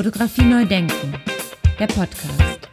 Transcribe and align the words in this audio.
Fotografie 0.00 0.46
neu 0.46 0.64
denken, 0.64 1.12
der 1.78 1.86
Podcast. 1.88 2.70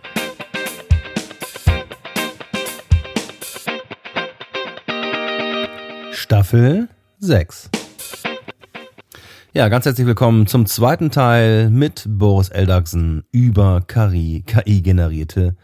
Staffel 6.13 6.87
6. 7.19 7.69
Ja, 9.51 9.67
ganz 9.67 9.83
herzlich 9.83 10.07
willkommen 10.07 10.47
zum 10.47 10.67
zweiten 10.67 11.11
Teil 11.11 11.69
mit 11.69 12.05
Boris 12.07 12.47
Eldachsen 12.47 13.25
über 13.33 13.81
KI-generierte 13.85 15.57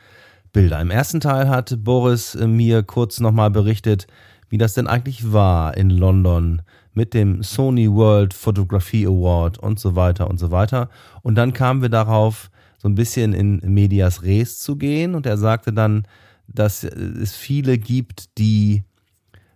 Bilder. 0.51 0.81
Im 0.81 0.91
ersten 0.91 1.21
Teil 1.21 1.47
hat 1.47 1.81
Boris 1.81 2.35
mir 2.35 2.83
kurz 2.83 3.21
nochmal 3.21 3.51
berichtet, 3.51 4.07
wie 4.49 4.57
das 4.57 4.73
denn 4.73 4.87
eigentlich 4.87 5.31
war 5.31 5.77
in 5.77 5.89
London 5.89 6.61
mit 6.93 7.13
dem 7.13 7.43
Sony 7.43 7.91
World 7.91 8.33
Photography 8.33 9.05
Award 9.05 9.57
und 9.57 9.79
so 9.79 9.95
weiter 9.95 10.29
und 10.29 10.39
so 10.39 10.51
weiter. 10.51 10.89
Und 11.21 11.35
dann 11.35 11.53
kamen 11.53 11.81
wir 11.81 11.89
darauf, 11.89 12.49
so 12.77 12.89
ein 12.89 12.95
bisschen 12.95 13.33
in 13.33 13.61
Medias 13.63 14.23
Res 14.23 14.59
zu 14.59 14.75
gehen. 14.75 15.15
Und 15.15 15.25
er 15.25 15.37
sagte 15.37 15.71
dann, 15.71 16.05
dass 16.47 16.83
es 16.83 17.33
viele 17.33 17.77
gibt, 17.77 18.37
die 18.37 18.83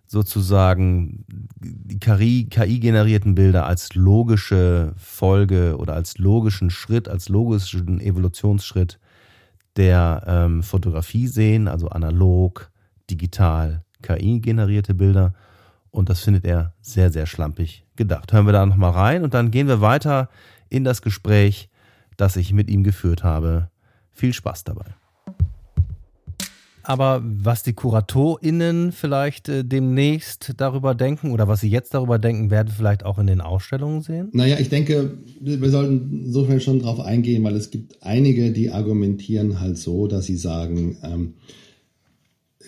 sozusagen 0.07 1.25
die 1.59 1.99
KI-generierten 1.99 3.35
Bilder 3.35 3.65
als 3.65 3.93
logische 3.95 4.93
Folge 4.95 5.75
oder 5.77 5.93
als 5.93 6.17
logischen 6.17 6.69
Schritt, 6.69 7.09
als 7.09 7.27
logischen 7.27 7.99
Evolutionsschritt 7.99 8.99
der 9.75 10.23
ähm, 10.25 10.63
Fotografie 10.63 11.27
sehen, 11.27 11.67
also 11.67 11.89
analog, 11.89 12.71
digital, 13.09 13.83
KI-generierte 14.01 14.93
Bilder. 14.93 15.33
Und 15.97 16.09
das 16.09 16.19
findet 16.19 16.45
er 16.45 16.75
sehr, 16.79 17.11
sehr 17.11 17.25
schlampig 17.25 17.83
gedacht. 17.95 18.31
Hören 18.31 18.45
wir 18.45 18.53
da 18.53 18.63
nochmal 18.63 18.91
rein 18.91 19.23
und 19.23 19.33
dann 19.33 19.49
gehen 19.49 19.67
wir 19.67 19.81
weiter 19.81 20.29
in 20.69 20.83
das 20.83 21.01
Gespräch, 21.01 21.69
das 22.17 22.35
ich 22.35 22.53
mit 22.53 22.69
ihm 22.69 22.83
geführt 22.83 23.23
habe. 23.23 23.71
Viel 24.13 24.31
Spaß 24.31 24.63
dabei. 24.63 24.85
Aber 26.83 27.23
was 27.23 27.63
die 27.63 27.73
KuratorInnen 27.73 28.91
vielleicht 28.91 29.49
äh, 29.49 29.65
demnächst 29.65 30.53
darüber 30.57 30.93
denken 30.93 31.31
oder 31.31 31.47
was 31.47 31.61
sie 31.61 31.69
jetzt 31.69 31.95
darüber 31.95 32.19
denken, 32.19 32.51
werden 32.51 32.71
vielleicht 32.71 33.03
auch 33.03 33.17
in 33.17 33.25
den 33.25 33.41
Ausstellungen 33.41 34.03
sehen? 34.03 34.29
Naja, 34.33 34.59
ich 34.59 34.69
denke, 34.69 35.17
wir 35.41 35.69
sollten 35.71 36.25
insofern 36.27 36.61
schon 36.61 36.79
drauf 36.79 36.99
eingehen, 36.99 37.43
weil 37.43 37.55
es 37.55 37.71
gibt 37.71 38.03
einige, 38.03 38.51
die 38.51 38.69
argumentieren 38.69 39.59
halt 39.59 39.79
so, 39.79 40.05
dass 40.05 40.27
sie 40.27 40.37
sagen, 40.37 40.97
ähm, 41.01 41.33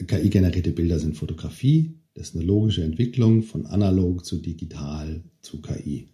KI-generierte 0.07 0.71
Bilder 0.71 0.97
sind 0.97 1.15
Fotografie. 1.15 1.98
Das 2.19 2.31
ist 2.31 2.35
eine 2.35 2.43
logische 2.43 2.83
Entwicklung 2.83 3.43
von 3.43 3.65
analog 3.65 4.25
zu 4.25 4.39
digital 4.39 5.23
zu 5.41 5.61
KI. 5.61 6.09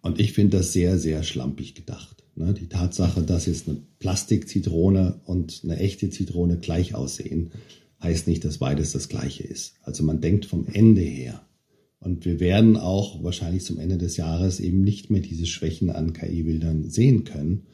Und 0.00 0.18
ich 0.18 0.32
finde 0.32 0.56
das 0.56 0.72
sehr, 0.72 0.98
sehr 0.98 1.24
schlampig 1.24 1.74
gedacht. 1.74 2.24
Ne? 2.36 2.54
Die 2.54 2.68
Tatsache, 2.68 3.20
dass 3.20 3.44
jetzt 3.44 3.68
eine 3.68 3.82
Plastikzitrone 3.98 5.20
und 5.26 5.60
eine 5.62 5.76
echte 5.76 6.08
Zitrone 6.08 6.56
gleich 6.56 6.94
aussehen, 6.94 7.50
heißt 8.02 8.28
nicht, 8.28 8.46
dass 8.46 8.56
beides 8.56 8.92
das 8.92 9.10
gleiche 9.10 9.42
ist. 9.42 9.74
Also 9.82 10.04
man 10.04 10.22
denkt 10.22 10.46
vom 10.46 10.66
Ende 10.66 11.02
her. 11.02 11.42
Und 11.98 12.24
wir 12.24 12.40
werden 12.40 12.78
auch 12.78 13.22
wahrscheinlich 13.22 13.62
zum 13.62 13.78
Ende 13.78 13.98
des 13.98 14.16
Jahres 14.16 14.58
eben 14.58 14.80
nicht 14.80 15.10
mehr 15.10 15.20
diese 15.20 15.44
Schwächen 15.44 15.90
an 15.90 16.14
KI-Bildern 16.14 16.88
sehen 16.88 17.24
können. 17.24 17.66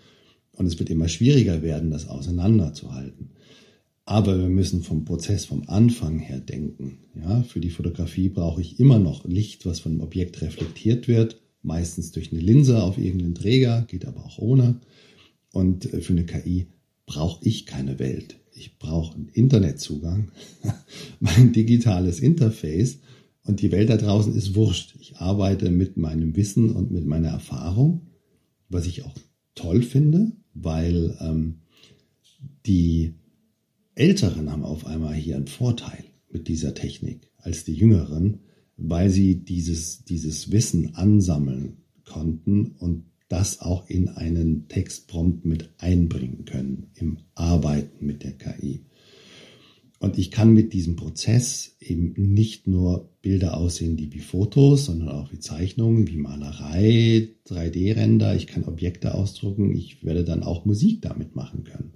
Und 0.51 0.67
es 0.67 0.81
wird 0.81 0.91
immer 0.91 1.07
schwieriger 1.07 1.63
werden, 1.63 1.93
das 1.93 2.09
auseinanderzuhalten. 2.09 3.31
Aber 4.09 4.39
wir 4.39 4.49
müssen 4.49 4.85
vom 4.85 5.05
Prozess 5.05 5.47
vom 5.47 5.65
Anfang 5.67 6.21
her 6.21 6.39
denken. 6.39 6.99
Ja, 7.17 7.43
für 7.43 7.59
die 7.59 7.71
Fotografie 7.71 8.29
brauche 8.29 8.61
ich 8.61 8.79
immer 8.79 9.01
noch 9.01 9.25
Licht, 9.25 9.67
was 9.67 9.81
von 9.81 9.93
dem 9.93 10.01
Objekt 10.01 10.41
reflektiert 10.43 11.09
wird, 11.09 11.43
meistens 11.63 12.13
durch 12.13 12.31
eine 12.31 12.41
Linse 12.41 12.81
auf 12.81 12.99
irgendeinen 12.99 13.35
Träger, 13.35 13.83
geht 13.89 14.07
aber 14.07 14.25
auch 14.25 14.39
ohne. 14.39 14.81
Und 15.51 15.93
äh, 15.93 16.01
für 16.01 16.13
eine 16.13 16.25
KI 16.25 16.69
brauche 17.05 17.45
ich 17.45 17.67
keine 17.67 17.99
Welt. 17.99 18.39
Ich 18.53 18.79
brauche 18.79 19.17
einen 19.17 19.29
Internetzugang, 19.29 20.31
mein 21.21 21.53
digitales 21.53 22.21
Interface 22.21 23.01
und 23.43 23.61
die 23.61 23.73
Welt 23.73 23.91
da 23.91 23.97
draußen 23.97 24.35
ist 24.37 24.55
wurscht. 24.55 24.95
Ich 25.01 25.17
arbeite 25.17 25.71
mit 25.71 25.97
meinem 25.97 26.37
Wissen 26.37 26.71
und 26.71 26.93
mit 26.93 27.07
meiner 27.07 27.31
Erfahrung, 27.31 28.07
was 28.69 28.87
ich 28.87 29.05
auch 29.05 29.15
toll 29.57 29.83
finde, 29.83 30.31
weil 30.55 31.17
ähm, 31.21 31.57
die 32.67 33.15
Älteren 33.97 34.53
haben 34.53 34.63
auf 34.63 34.87
einmal 34.87 35.15
hier 35.15 35.37
einen 35.37 35.47
Vorteil 35.47 36.05
mit 36.31 36.49
dieser 36.49 36.75
Technik 36.75 37.31
als 37.39 37.65
die 37.65 37.73
Jüngeren, 37.73 38.41
weil 38.77 39.09
sie 39.09 39.43
dieses, 39.43 40.05
dieses 40.05 40.53
Wissen 40.53 40.95
ansammeln 40.95 41.79
konnten 42.05 42.73
und 42.79 43.05
das 43.29 43.61
auch 43.63 43.89
in 43.89 44.11
einen 44.11 44.69
Textprompt 44.69 45.47
mit 45.47 45.71
einbringen 45.79 46.45
können 46.45 46.91
im 46.95 47.19
Arbeiten 47.35 48.05
mit 48.05 48.23
der 48.23 48.33
KI. 48.33 48.83
Und 49.99 50.19
ich 50.19 50.31
kann 50.31 50.53
mit 50.53 50.75
diesem 50.75 50.97
Prozess 50.97 51.75
eben 51.81 52.13
nicht 52.17 52.67
nur 52.67 53.09
Bilder 53.23 53.57
aussehen, 53.57 53.97
die 53.97 54.13
wie 54.13 54.21
Fotos, 54.21 54.85
sondern 54.85 55.09
auch 55.09 55.33
wie 55.33 55.41
Zeichnungen, 55.41 56.07
wie 56.07 56.19
Malerei, 56.19 57.31
3D-Ränder. 57.49 58.37
Ich 58.37 58.47
kann 58.47 58.65
Objekte 58.65 59.15
ausdrucken. 59.15 59.75
Ich 59.75 60.05
werde 60.05 60.23
dann 60.23 60.43
auch 60.43 60.67
Musik 60.67 61.01
damit 61.01 61.35
machen 61.35 61.65
können. 61.65 61.95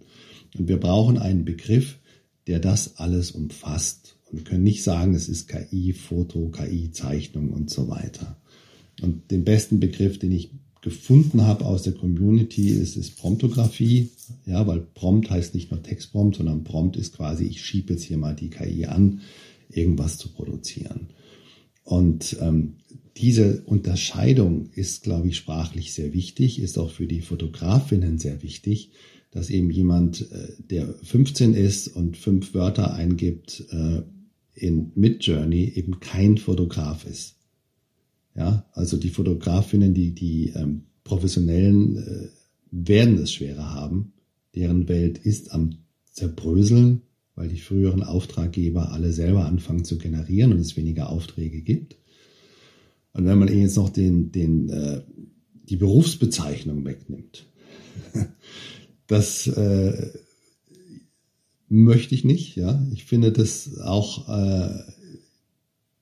Und 0.58 0.68
wir 0.68 0.78
brauchen 0.78 1.18
einen 1.18 1.44
Begriff, 1.44 1.98
der 2.46 2.58
das 2.58 2.96
alles 2.96 3.30
umfasst. 3.30 4.16
Und 4.30 4.38
wir 4.38 4.44
können 4.44 4.64
nicht 4.64 4.82
sagen, 4.82 5.14
es 5.14 5.28
ist 5.28 5.48
KI, 5.48 5.92
Foto, 5.92 6.48
KI, 6.48 6.90
Zeichnung 6.92 7.50
und 7.50 7.70
so 7.70 7.88
weiter. 7.88 8.36
Und 9.02 9.30
den 9.30 9.44
besten 9.44 9.80
Begriff, 9.80 10.18
den 10.18 10.32
ich 10.32 10.50
gefunden 10.82 11.42
habe 11.42 11.66
aus 11.66 11.82
der 11.82 11.92
Community, 11.92 12.68
ist, 12.68 12.96
ist 12.96 13.18
Promptografie. 13.18 14.10
Ja, 14.46 14.66
weil 14.66 14.80
Prompt 14.80 15.30
heißt 15.30 15.54
nicht 15.54 15.70
nur 15.70 15.82
Textprompt, 15.82 16.36
sondern 16.36 16.64
Prompt 16.64 16.96
ist 16.96 17.16
quasi, 17.16 17.44
ich 17.44 17.64
schiebe 17.64 17.92
jetzt 17.92 18.04
hier 18.04 18.18
mal 18.18 18.34
die 18.34 18.50
KI 18.50 18.86
an, 18.86 19.20
irgendwas 19.68 20.18
zu 20.18 20.28
produzieren. 20.28 21.08
Und 21.84 22.36
ähm, 22.40 22.76
diese 23.16 23.62
Unterscheidung 23.62 24.70
ist, 24.74 25.02
glaube 25.02 25.28
ich, 25.28 25.36
sprachlich 25.36 25.92
sehr 25.92 26.12
wichtig, 26.14 26.58
ist 26.60 26.78
auch 26.78 26.90
für 26.90 27.06
die 27.06 27.20
Fotografinnen 27.20 28.18
sehr 28.18 28.42
wichtig, 28.42 28.90
dass 29.30 29.50
eben 29.50 29.70
jemand, 29.70 30.30
äh, 30.32 30.52
der 30.58 30.92
15 31.02 31.54
ist 31.54 31.88
und 31.88 32.16
fünf 32.16 32.54
Wörter 32.54 32.94
eingibt 32.94 33.64
äh, 33.70 34.02
in 34.54 34.92
Midjourney, 34.94 35.72
eben 35.74 36.00
kein 36.00 36.36
Fotograf 36.36 37.06
ist. 37.06 37.36
Ja, 38.34 38.66
also 38.72 38.96
die 38.96 39.08
Fotografinnen, 39.08 39.94
die, 39.94 40.12
die 40.14 40.52
ähm, 40.54 40.82
Professionellen 41.04 41.96
äh, 41.96 42.28
werden 42.70 43.18
es 43.18 43.32
schwerer 43.32 43.74
haben. 43.74 44.12
Deren 44.54 44.88
Welt 44.88 45.18
ist 45.18 45.52
am 45.52 45.78
Zerbröseln, 46.12 47.02
weil 47.34 47.48
die 47.48 47.58
früheren 47.58 48.02
Auftraggeber 48.02 48.92
alle 48.92 49.12
selber 49.12 49.46
anfangen 49.46 49.84
zu 49.84 49.98
generieren 49.98 50.52
und 50.52 50.58
es 50.58 50.76
weniger 50.76 51.10
Aufträge 51.10 51.62
gibt. 51.62 51.96
Und 53.12 53.26
wenn 53.26 53.38
man 53.38 53.48
jetzt 53.48 53.76
noch 53.76 53.90
den, 53.90 54.30
den, 54.32 54.68
äh, 54.68 55.02
die 55.68 55.76
Berufsbezeichnung 55.76 56.84
wegnimmt, 56.84 57.46
Das 59.10 59.48
äh, 59.48 60.12
möchte 61.68 62.14
ich 62.14 62.22
nicht. 62.22 62.54
Ja, 62.54 62.80
ich 62.92 63.06
finde 63.06 63.32
das 63.32 63.80
auch 63.80 64.28
äh, 64.28 64.84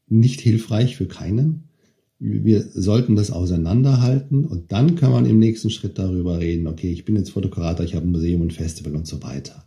nicht 0.08 0.42
hilfreich 0.42 0.96
für 0.96 1.06
keinen. 1.06 1.70
Wir 2.19 2.69
sollten 2.74 3.16
das 3.16 3.30
auseinanderhalten 3.30 4.44
und 4.44 4.72
dann 4.72 4.94
kann 4.94 5.10
man 5.10 5.24
im 5.24 5.38
nächsten 5.38 5.70
Schritt 5.70 5.98
darüber 5.98 6.38
reden. 6.38 6.66
Okay, 6.66 6.91
ich 6.92 7.06
bin 7.06 7.16
jetzt 7.16 7.30
Fotokurator, 7.30 7.82
ich 7.82 7.94
habe 7.94 8.06
ein 8.06 8.10
Museum 8.10 8.42
und 8.42 8.52
Festival 8.52 8.94
und 8.94 9.06
so 9.06 9.22
weiter. 9.22 9.64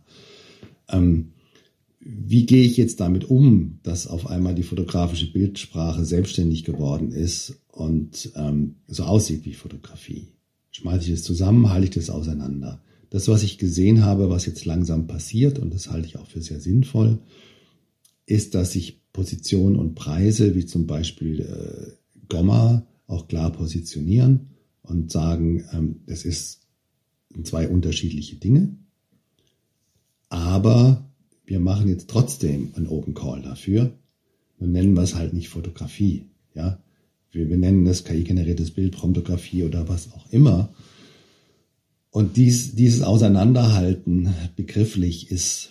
Ähm, 0.88 1.32
wie 1.98 2.46
gehe 2.46 2.64
ich 2.64 2.76
jetzt 2.76 3.00
damit 3.00 3.24
um, 3.24 3.80
dass 3.82 4.06
auf 4.06 4.28
einmal 4.28 4.54
die 4.54 4.62
fotografische 4.62 5.32
Bildsprache 5.32 6.04
selbstständig 6.04 6.62
geworden 6.62 7.10
ist 7.10 7.60
und 7.72 8.30
ähm, 8.36 8.76
so 8.86 9.02
aussieht 9.02 9.44
wie 9.44 9.54
Fotografie? 9.54 10.28
Schmeiße 10.70 11.06
ich 11.06 11.14
es 11.14 11.24
zusammen, 11.24 11.70
halte 11.70 11.86
ich 11.86 11.90
das 11.90 12.08
auseinander? 12.08 12.80
Das, 13.12 13.28
was 13.28 13.42
ich 13.42 13.58
gesehen 13.58 14.06
habe, 14.06 14.30
was 14.30 14.46
jetzt 14.46 14.64
langsam 14.64 15.06
passiert, 15.06 15.58
und 15.58 15.74
das 15.74 15.90
halte 15.90 16.06
ich 16.06 16.16
auch 16.16 16.26
für 16.26 16.40
sehr 16.40 16.60
sinnvoll, 16.60 17.18
ist, 18.24 18.54
dass 18.54 18.72
sich 18.72 19.02
Positionen 19.12 19.76
und 19.76 19.94
Preise, 19.94 20.54
wie 20.54 20.64
zum 20.64 20.86
Beispiel 20.86 21.40
äh, 21.40 21.92
Gomma, 22.30 22.86
auch 23.06 23.28
klar 23.28 23.52
positionieren 23.52 24.52
und 24.80 25.12
sagen, 25.12 25.62
ähm, 25.74 26.00
das 26.06 26.24
ist 26.24 26.62
zwei 27.44 27.68
unterschiedliche 27.68 28.36
Dinge. 28.36 28.78
Aber 30.30 31.06
wir 31.44 31.60
machen 31.60 31.88
jetzt 31.88 32.08
trotzdem 32.08 32.72
einen 32.76 32.86
Open 32.86 33.12
Call 33.12 33.42
dafür. 33.42 33.92
und 34.58 34.72
nennen 34.72 34.94
wir 34.94 35.04
halt 35.12 35.34
nicht 35.34 35.50
Fotografie. 35.50 36.30
Ja? 36.54 36.82
Wir, 37.30 37.50
wir 37.50 37.58
nennen 37.58 37.84
das 37.84 38.04
KI-generiertes 38.04 38.70
Bild, 38.70 38.92
Promptografie 38.92 39.64
oder 39.64 39.86
was 39.86 40.14
auch 40.14 40.32
immer. 40.32 40.72
Und 42.12 42.36
dies, 42.36 42.74
dieses 42.74 43.02
Auseinanderhalten 43.02 44.34
begrifflich 44.54 45.30
ist 45.30 45.70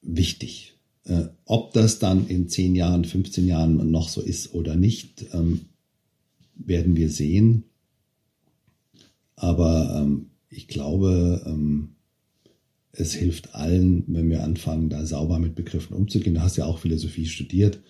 wichtig. 0.00 0.74
Äh, 1.04 1.24
ob 1.44 1.72
das 1.72 1.98
dann 1.98 2.28
in 2.28 2.48
10 2.48 2.76
Jahren, 2.76 3.04
15 3.04 3.48
Jahren 3.48 3.90
noch 3.90 4.08
so 4.08 4.20
ist 4.20 4.54
oder 4.54 4.76
nicht, 4.76 5.26
ähm, 5.32 5.62
werden 6.54 6.94
wir 6.94 7.10
sehen. 7.10 7.64
Aber 9.34 10.00
ähm, 10.00 10.26
ich 10.50 10.68
glaube, 10.68 11.42
ähm, 11.44 11.96
es 12.92 13.12
hilft 13.12 13.54
allen, 13.56 14.04
wenn 14.06 14.30
wir 14.30 14.44
anfangen, 14.44 14.88
da 14.88 15.04
sauber 15.04 15.40
mit 15.40 15.56
Begriffen 15.56 15.96
umzugehen. 15.96 16.34
Du 16.34 16.42
hast 16.42 16.58
ja 16.58 16.64
auch 16.64 16.78
Philosophie 16.78 17.26
studiert. 17.26 17.80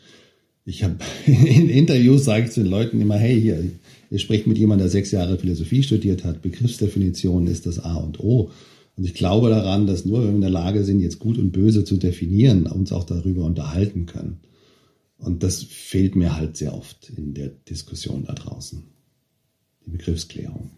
Ich 0.71 0.85
habe 0.85 0.97
in 1.27 1.69
Interviews 1.69 2.25
sage 2.25 2.47
ich 2.47 2.53
zu 2.53 2.63
den 2.63 2.71
Leuten 2.71 3.01
immer, 3.01 3.17
hey, 3.17 3.41
hier, 3.41 3.63
ihr 4.11 4.19
sprecht 4.19 4.47
mit 4.47 4.57
jemandem, 4.57 4.85
der 4.85 4.91
sechs 4.91 5.11
Jahre 5.11 5.37
Philosophie 5.37 5.83
studiert 5.83 6.25
hat. 6.25 6.43
Begriffsdefinition 6.43 7.49
ist 7.49 7.67
das 7.67 7.81
A 7.81 7.97
und 7.97 8.21
O. 8.21 8.51
Und 8.97 9.05
ich 9.05 9.15
glaube 9.15 9.51
daran, 9.51 9.89
dass 9.89 10.05
nur 10.05 10.21
wenn 10.21 10.29
wir 10.29 10.35
in 10.37 10.41
der 10.41 10.51
Lage 10.51 10.85
sind, 10.85 11.01
jetzt 11.01 11.19
gut 11.19 11.39
und 11.39 11.51
böse 11.51 11.85
zu 11.85 11.97
definieren, 11.97 12.67
uns 12.67 12.93
auch 12.93 13.05
darüber 13.05 13.45
unterhalten 13.45 14.07
können. 14.07 14.41
Und 15.19 15.43
das 15.43 15.63
fehlt 15.63 16.15
mir 16.15 16.37
halt 16.37 16.57
sehr 16.57 16.73
oft 16.75 17.11
in 17.17 17.35
der 17.35 17.49
Diskussion 17.49 18.25
da 18.25 18.35
draußen. 18.35 18.85
Die 19.85 19.91
Begriffsklärung. 19.91 20.71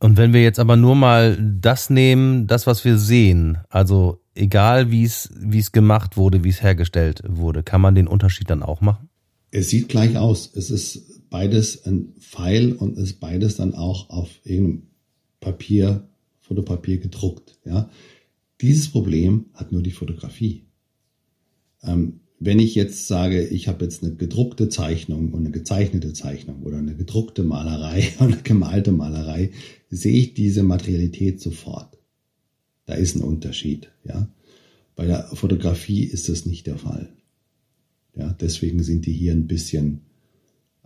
Und 0.00 0.16
wenn 0.16 0.32
wir 0.32 0.42
jetzt 0.42 0.58
aber 0.58 0.76
nur 0.76 0.96
mal 0.96 1.36
das 1.60 1.90
nehmen, 1.90 2.46
das, 2.46 2.66
was 2.66 2.84
wir 2.84 2.96
sehen, 2.96 3.58
also 3.68 4.21
egal 4.34 4.90
wie 4.90 5.04
es, 5.04 5.30
wie 5.36 5.58
es 5.58 5.72
gemacht 5.72 6.16
wurde, 6.16 6.44
wie 6.44 6.48
es 6.48 6.62
hergestellt 6.62 7.22
wurde, 7.26 7.62
kann 7.62 7.80
man 7.80 7.94
den 7.94 8.06
Unterschied 8.06 8.50
dann 8.50 8.62
auch 8.62 8.80
machen? 8.80 9.08
Es 9.50 9.68
sieht 9.68 9.88
gleich 9.88 10.16
aus. 10.16 10.50
Es 10.54 10.70
ist 10.70 11.28
beides 11.30 11.84
ein 11.86 12.14
Pfeil 12.18 12.72
und 12.72 12.96
ist 12.96 13.20
beides 13.20 13.56
dann 13.56 13.74
auch 13.74 14.10
auf 14.10 14.28
irgendeinem 14.44 14.88
Papier, 15.40 16.08
Fotopapier 16.40 16.98
gedruckt. 16.98 17.58
Ja, 17.64 17.90
dieses 18.60 18.88
Problem 18.88 19.46
hat 19.54 19.72
nur 19.72 19.82
die 19.82 19.90
Fotografie. 19.90 20.64
Ähm, 21.82 22.20
wenn 22.38 22.58
ich 22.58 22.74
jetzt 22.74 23.06
sage, 23.06 23.46
ich 23.46 23.68
habe 23.68 23.84
jetzt 23.84 24.02
eine 24.02 24.16
gedruckte 24.16 24.68
Zeichnung 24.68 25.32
und 25.32 25.40
eine 25.40 25.52
gezeichnete 25.52 26.12
Zeichnung 26.12 26.62
oder 26.62 26.78
eine 26.78 26.96
gedruckte 26.96 27.44
Malerei 27.44 28.08
und 28.18 28.32
eine 28.32 28.42
gemalte 28.42 28.92
Malerei, 28.92 29.50
sehe 29.90 30.16
ich 30.16 30.34
diese 30.34 30.62
Materialität 30.62 31.40
sofort. 31.40 31.98
Da 32.86 32.94
ist 32.94 33.16
ein 33.16 33.22
Unterschied. 33.22 33.90
Ja? 34.04 34.28
Bei 34.96 35.06
der 35.06 35.24
Fotografie 35.34 36.04
ist 36.04 36.28
das 36.28 36.46
nicht 36.46 36.66
der 36.66 36.78
Fall. 36.78 37.12
Ja, 38.14 38.34
deswegen 38.34 38.82
sind 38.82 39.06
die 39.06 39.12
hier 39.12 39.32
ein 39.32 39.46
bisschen 39.46 40.02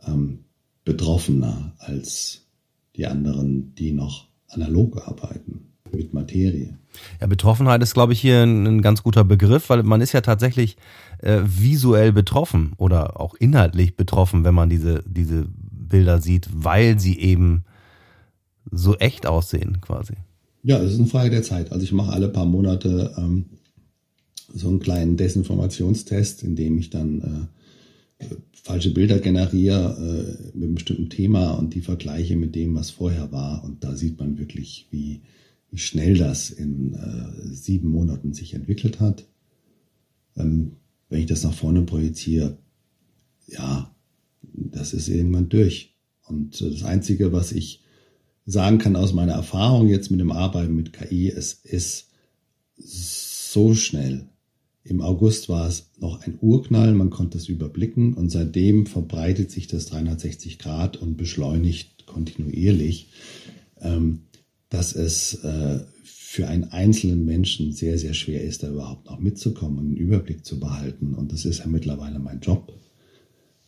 ähm, 0.07 0.45
betroffener 0.85 1.75
als 1.79 2.47
die 2.95 3.07
anderen, 3.07 3.75
die 3.75 3.93
noch 3.93 4.29
analog 4.49 5.07
arbeiten 5.07 5.73
mit 5.93 6.15
Materie. 6.15 6.79
Ja, 7.21 7.27
Betroffenheit 7.27 7.83
ist, 7.83 7.95
glaube 7.95 8.13
ich, 8.13 8.21
hier 8.21 8.43
ein, 8.43 8.67
ein, 8.67 8.83
ganz 8.83 9.03
guter 9.03 9.25
Begriff, 9.25 9.69
weil 9.69 9.83
man 9.83 10.01
ist 10.01 10.13
ja 10.13 10.21
tatsächlich 10.21 10.77
äh, 11.19 11.41
visuell 11.45 12.13
betroffen 12.13 12.73
oder 12.77 13.21
auch 13.21 13.35
inhaltlich 13.35 13.97
betroffen, 13.97 14.45
wenn 14.45 14.55
man 14.55 14.69
diese, 14.69 15.03
diese 15.07 15.47
Bilder 15.51 16.21
sieht, 16.21 16.49
weil 16.53 16.99
sie 16.99 17.19
eben 17.19 17.65
so 18.71 18.97
echt 18.97 19.27
aussehen 19.27 19.81
quasi. 19.81 20.15
Ja, 20.67 20.83
es 20.83 20.95
ist 20.95 20.99
eine 20.99 21.07
Frage 21.07 21.31
der 21.31 21.45
Zeit. 21.45 21.71
Also 21.71 21.85
ich 21.85 21.93
mache 21.93 22.13
alle 22.13 22.29
paar 22.29 22.45
Monate 22.45 23.15
ähm, 23.17 23.45
so 24.53 24.67
einen 24.67 24.81
kleinen 24.81 25.17
Desinformationstest, 25.17 26.43
in 26.43 26.57
dem 26.57 26.77
ich 26.77 26.91
dann 26.91 27.49
äh, 28.19 28.27
falsche 28.65 28.93
Bilder 28.93 29.21
generiere 29.21 29.97
äh, 29.97 30.57
mit 30.59 30.65
einem 30.65 30.75
bestimmten 30.75 31.09
Thema 31.09 31.53
und 31.53 31.75
die 31.75 31.83
vergleiche 31.83 32.35
mit 32.35 32.57
dem, 32.57 32.75
was 32.75 32.91
vorher 32.91 33.31
war. 33.31 33.63
Und 33.63 33.85
da 33.85 33.95
sieht 33.95 34.19
man 34.19 34.39
wirklich, 34.39 34.89
wie, 34.91 35.21
wie 35.71 35.79
schnell 35.79 36.19
das 36.19 36.51
in 36.51 36.95
äh, 36.95 37.55
sieben 37.55 37.89
Monaten 37.89 38.33
sich 38.33 38.55
entwickelt 38.55 38.99
hat. 38.99 39.25
Ähm, 40.37 40.73
wenn 41.09 41.21
ich 41.21 41.27
das 41.27 41.45
nach 41.45 41.55
vorne 41.55 41.83
projiziere, 41.83 42.59
ja, 43.47 43.95
das 44.43 44.95
ist 44.95 45.07
irgendwann 45.07 45.49
durch. 45.49 45.95
Und 46.27 46.61
das 46.61 46.83
Einzige, 46.83 47.31
was 47.31 47.53
ich 47.53 47.85
sagen 48.47 48.79
kann 48.79 48.97
aus 48.97 49.13
meiner 49.13 49.33
Erfahrung 49.33 49.89
jetzt 49.89 50.11
mit 50.11 50.21
dem 50.21 50.33
Arbeiten 50.33 50.75
mit 50.75 50.93
KI, 50.93 51.31
es 51.31 51.53
ist 51.65 52.11
so 52.79 53.75
schnell. 53.75 54.29
Im 54.85 55.01
August 55.01 55.49
war 55.49 55.67
es 55.67 55.91
noch 55.99 56.23
ein 56.23 56.39
Urknall, 56.41 56.95
man 56.95 57.11
konnte 57.11 57.39
es 57.39 57.49
überblicken 57.49 58.15
und 58.15 58.31
seitdem 58.31 58.87
verbreitet 58.87 59.51
sich 59.51 59.67
das 59.67 59.87
360 59.87 60.61
Grad 60.61 60.97
und 60.97 61.17
beschleunigt 61.17 62.07
kontinuierlich, 62.07 63.09
ähm, 63.81 64.21
dass 64.69 64.95
es 64.95 65.43
äh, 65.43 65.81
für 66.05 66.47
einen 66.47 66.65
einzelnen 66.65 67.25
Menschen 67.25 67.73
sehr, 67.73 67.99
sehr 67.99 68.15
schwer 68.15 68.45
ist, 68.45 68.63
da 68.63 68.69
überhaupt 68.69 69.07
noch 69.07 69.19
mitzukommen 69.19 69.79
und 69.79 69.87
einen 69.87 69.97
Überblick 69.97 70.45
zu 70.45 70.61
behalten. 70.61 71.15
Und 71.15 71.33
das 71.33 71.45
ist 71.45 71.61
ja 71.61 71.67
mittlerweile 71.67 72.21
mein 72.21 72.41
Job. 72.41 72.73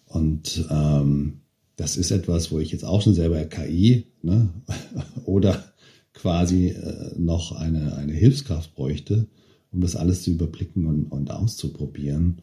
Und 0.06 0.66
ähm, 0.70 1.40
das 1.78 1.96
ist 1.96 2.10
etwas, 2.10 2.50
wo 2.50 2.58
ich 2.58 2.72
jetzt 2.72 2.84
auch 2.84 3.00
schon 3.00 3.14
selber 3.14 3.42
KI 3.44 4.08
ne, 4.22 4.50
oder 5.24 5.64
quasi 6.12 6.70
äh, 6.70 7.14
noch 7.16 7.52
eine, 7.52 7.96
eine 7.96 8.12
Hilfskraft 8.12 8.74
bräuchte, 8.74 9.28
um 9.70 9.80
das 9.80 9.94
alles 9.94 10.24
zu 10.24 10.32
überblicken 10.32 10.86
und, 10.86 11.04
und 11.06 11.30
auszuprobieren. 11.30 12.42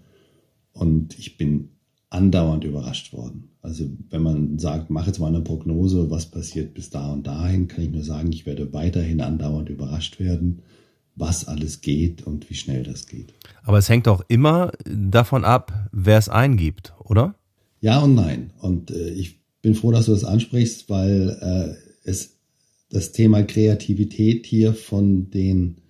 Und 0.72 1.20
ich 1.20 1.38
bin 1.38 1.70
andauernd 2.10 2.64
überrascht 2.64 3.12
worden. 3.12 3.50
Also 3.62 3.86
wenn 4.10 4.22
man 4.22 4.58
sagt, 4.58 4.90
mach 4.90 5.06
jetzt 5.06 5.20
mal 5.20 5.28
eine 5.28 5.42
Prognose, 5.42 6.10
was 6.10 6.28
passiert 6.28 6.74
bis 6.74 6.90
da 6.90 7.12
und 7.12 7.28
dahin, 7.28 7.68
kann 7.68 7.84
ich 7.84 7.92
nur 7.92 8.04
sagen, 8.04 8.32
ich 8.32 8.46
werde 8.46 8.72
weiterhin 8.72 9.20
andauernd 9.20 9.68
überrascht 9.68 10.18
werden, 10.18 10.62
was 11.18 11.46
alles 11.46 11.82
geht 11.82 12.26
und 12.26 12.50
wie 12.50 12.56
schnell 12.56 12.84
das 12.84 13.08
geht. 13.08 13.34
Aber 13.64 13.80
es 13.80 13.90
hängt 13.90 14.08
auch 14.08 14.24
immer 14.30 14.72
davon 14.86 15.44
ab, 15.44 15.90
wer 15.92 16.18
es 16.18 16.30
eingibt, 16.30 16.94
oder? 17.00 17.36
Ja 17.86 18.00
und 18.00 18.16
nein. 18.16 18.50
Und 18.58 18.90
äh, 18.90 19.12
ich 19.12 19.42
bin 19.62 19.76
froh, 19.76 19.92
dass 19.92 20.08
du 20.08 20.12
das 20.12 20.24
ansprichst, 20.24 20.90
weil 20.90 21.38
äh, 21.40 22.10
es 22.10 22.40
das 22.90 23.12
Thema 23.12 23.44
Kreativität 23.44 24.48
hier 24.48 24.74
von 24.74 25.30
den 25.30 25.82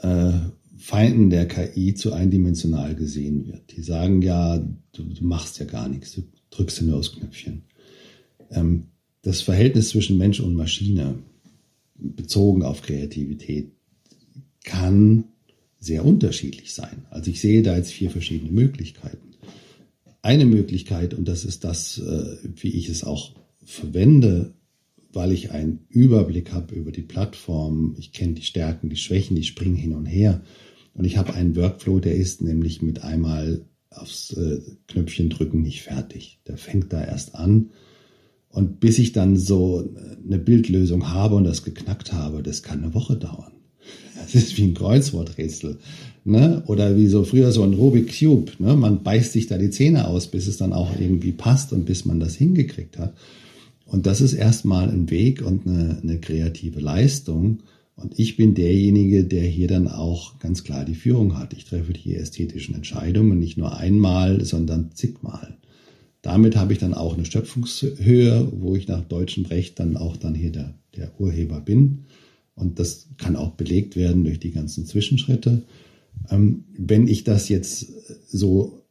äh, 0.00 0.30
Feinden 0.76 1.28
der 1.28 1.48
KI 1.48 1.94
zu 1.94 2.12
eindimensional 2.12 2.94
gesehen 2.94 3.48
wird. 3.48 3.76
Die 3.76 3.82
sagen 3.82 4.22
ja, 4.22 4.58
du, 4.92 5.02
du 5.02 5.24
machst 5.24 5.58
ja 5.58 5.64
gar 5.64 5.88
nichts, 5.88 6.12
du 6.12 6.22
drückst 6.50 6.82
nur 6.82 6.98
aufs 6.98 7.12
Knöpfchen. 7.12 7.62
Ähm, 8.52 8.84
das 9.22 9.40
Verhältnis 9.40 9.88
zwischen 9.88 10.18
Mensch 10.18 10.38
und 10.38 10.54
Maschine 10.54 11.18
bezogen 11.96 12.62
auf 12.62 12.82
Kreativität 12.82 13.72
kann 14.62 15.24
sehr 15.80 16.04
unterschiedlich 16.04 16.72
sein. 16.74 17.06
Also 17.10 17.32
ich 17.32 17.40
sehe 17.40 17.62
da 17.62 17.76
jetzt 17.76 17.90
vier 17.90 18.12
verschiedene 18.12 18.52
Möglichkeiten 18.52 19.27
eine 20.22 20.46
Möglichkeit, 20.46 21.14
und 21.14 21.28
das 21.28 21.44
ist 21.44 21.64
das, 21.64 21.98
äh, 21.98 22.38
wie 22.56 22.70
ich 22.70 22.88
es 22.88 23.04
auch 23.04 23.32
verwende, 23.64 24.54
weil 25.12 25.32
ich 25.32 25.50
einen 25.50 25.80
Überblick 25.88 26.52
habe 26.52 26.74
über 26.74 26.92
die 26.92 27.02
Plattform, 27.02 27.94
ich 27.98 28.12
kenne 28.12 28.34
die 28.34 28.42
Stärken, 28.42 28.90
die 28.90 28.96
Schwächen, 28.96 29.36
die 29.36 29.44
springen 29.44 29.76
hin 29.76 29.94
und 29.94 30.06
her. 30.06 30.42
Und 30.94 31.04
ich 31.04 31.16
habe 31.16 31.34
einen 31.34 31.56
Workflow, 31.56 32.00
der 32.00 32.16
ist 32.16 32.42
nämlich 32.42 32.82
mit 32.82 33.02
einmal 33.04 33.64
aufs 33.90 34.32
äh, 34.32 34.60
Knöpfchen 34.88 35.30
drücken 35.30 35.62
nicht 35.62 35.82
fertig. 35.82 36.40
Der 36.46 36.56
fängt 36.56 36.92
da 36.92 37.02
erst 37.02 37.34
an. 37.34 37.70
Und 38.48 38.80
bis 38.80 38.98
ich 38.98 39.12
dann 39.12 39.36
so 39.36 39.88
eine 40.24 40.38
Bildlösung 40.38 41.10
habe 41.10 41.36
und 41.36 41.44
das 41.44 41.64
geknackt 41.64 42.12
habe, 42.12 42.42
das 42.42 42.62
kann 42.62 42.82
eine 42.82 42.94
Woche 42.94 43.16
dauern. 43.16 43.52
Das 44.20 44.34
ist 44.34 44.56
wie 44.56 44.64
ein 44.64 44.74
Kreuzworträtsel. 44.74 45.78
Ne? 46.24 46.62
Oder 46.66 46.96
wie 46.96 47.06
so 47.06 47.24
früher 47.24 47.52
so 47.52 47.62
ein 47.62 47.74
Rubik 47.74 48.18
Cube. 48.18 48.52
Ne? 48.58 48.76
Man 48.76 49.02
beißt 49.02 49.32
sich 49.32 49.46
da 49.46 49.58
die 49.58 49.70
Zähne 49.70 50.08
aus, 50.08 50.26
bis 50.26 50.46
es 50.46 50.56
dann 50.56 50.72
auch 50.72 50.90
irgendwie 50.98 51.32
passt 51.32 51.72
und 51.72 51.86
bis 51.86 52.04
man 52.04 52.20
das 52.20 52.34
hingekriegt 52.34 52.98
hat. 52.98 53.14
Und 53.86 54.06
das 54.06 54.20
ist 54.20 54.34
erstmal 54.34 54.90
ein 54.90 55.10
Weg 55.10 55.42
und 55.42 55.66
eine, 55.66 55.98
eine 56.02 56.18
kreative 56.18 56.80
Leistung. 56.80 57.60
Und 57.96 58.18
ich 58.18 58.36
bin 58.36 58.54
derjenige, 58.54 59.24
der 59.24 59.44
hier 59.44 59.66
dann 59.66 59.88
auch 59.88 60.38
ganz 60.38 60.62
klar 60.62 60.84
die 60.84 60.94
Führung 60.94 61.38
hat. 61.38 61.54
Ich 61.54 61.64
treffe 61.64 61.94
die 61.94 62.14
ästhetischen 62.14 62.74
Entscheidungen 62.74 63.38
nicht 63.38 63.56
nur 63.56 63.76
einmal, 63.76 64.44
sondern 64.44 64.90
zigmal. 64.92 65.56
Damit 66.22 66.56
habe 66.56 66.72
ich 66.72 66.78
dann 66.78 66.94
auch 66.94 67.14
eine 67.14 67.24
Schöpfungshöhe, 67.24 68.52
wo 68.52 68.76
ich 68.76 68.86
nach 68.86 69.02
deutschem 69.02 69.46
Recht 69.46 69.80
dann 69.80 69.96
auch 69.96 70.16
dann 70.16 70.34
hier 70.34 70.52
der, 70.52 70.74
der 70.96 71.10
Urheber 71.18 71.60
bin. 71.60 72.04
Und 72.58 72.78
das 72.78 73.08
kann 73.16 73.36
auch 73.36 73.52
belegt 73.52 73.96
werden 73.96 74.24
durch 74.24 74.40
die 74.40 74.50
ganzen 74.50 74.86
Zwischenschritte. 74.86 75.62
Ähm, 76.30 76.64
wenn 76.76 77.06
ich 77.06 77.24
das 77.24 77.48
jetzt 77.48 77.92
so 78.28 78.82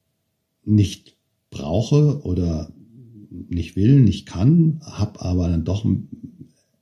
nicht 0.66 1.16
brauche 1.50 2.22
oder 2.24 2.72
nicht 3.50 3.76
will, 3.76 4.02
nicht 4.02 4.26
kann, 4.26 4.80
habe 4.82 5.22
aber 5.22 5.50
dann 5.50 5.64
doch 5.64 5.86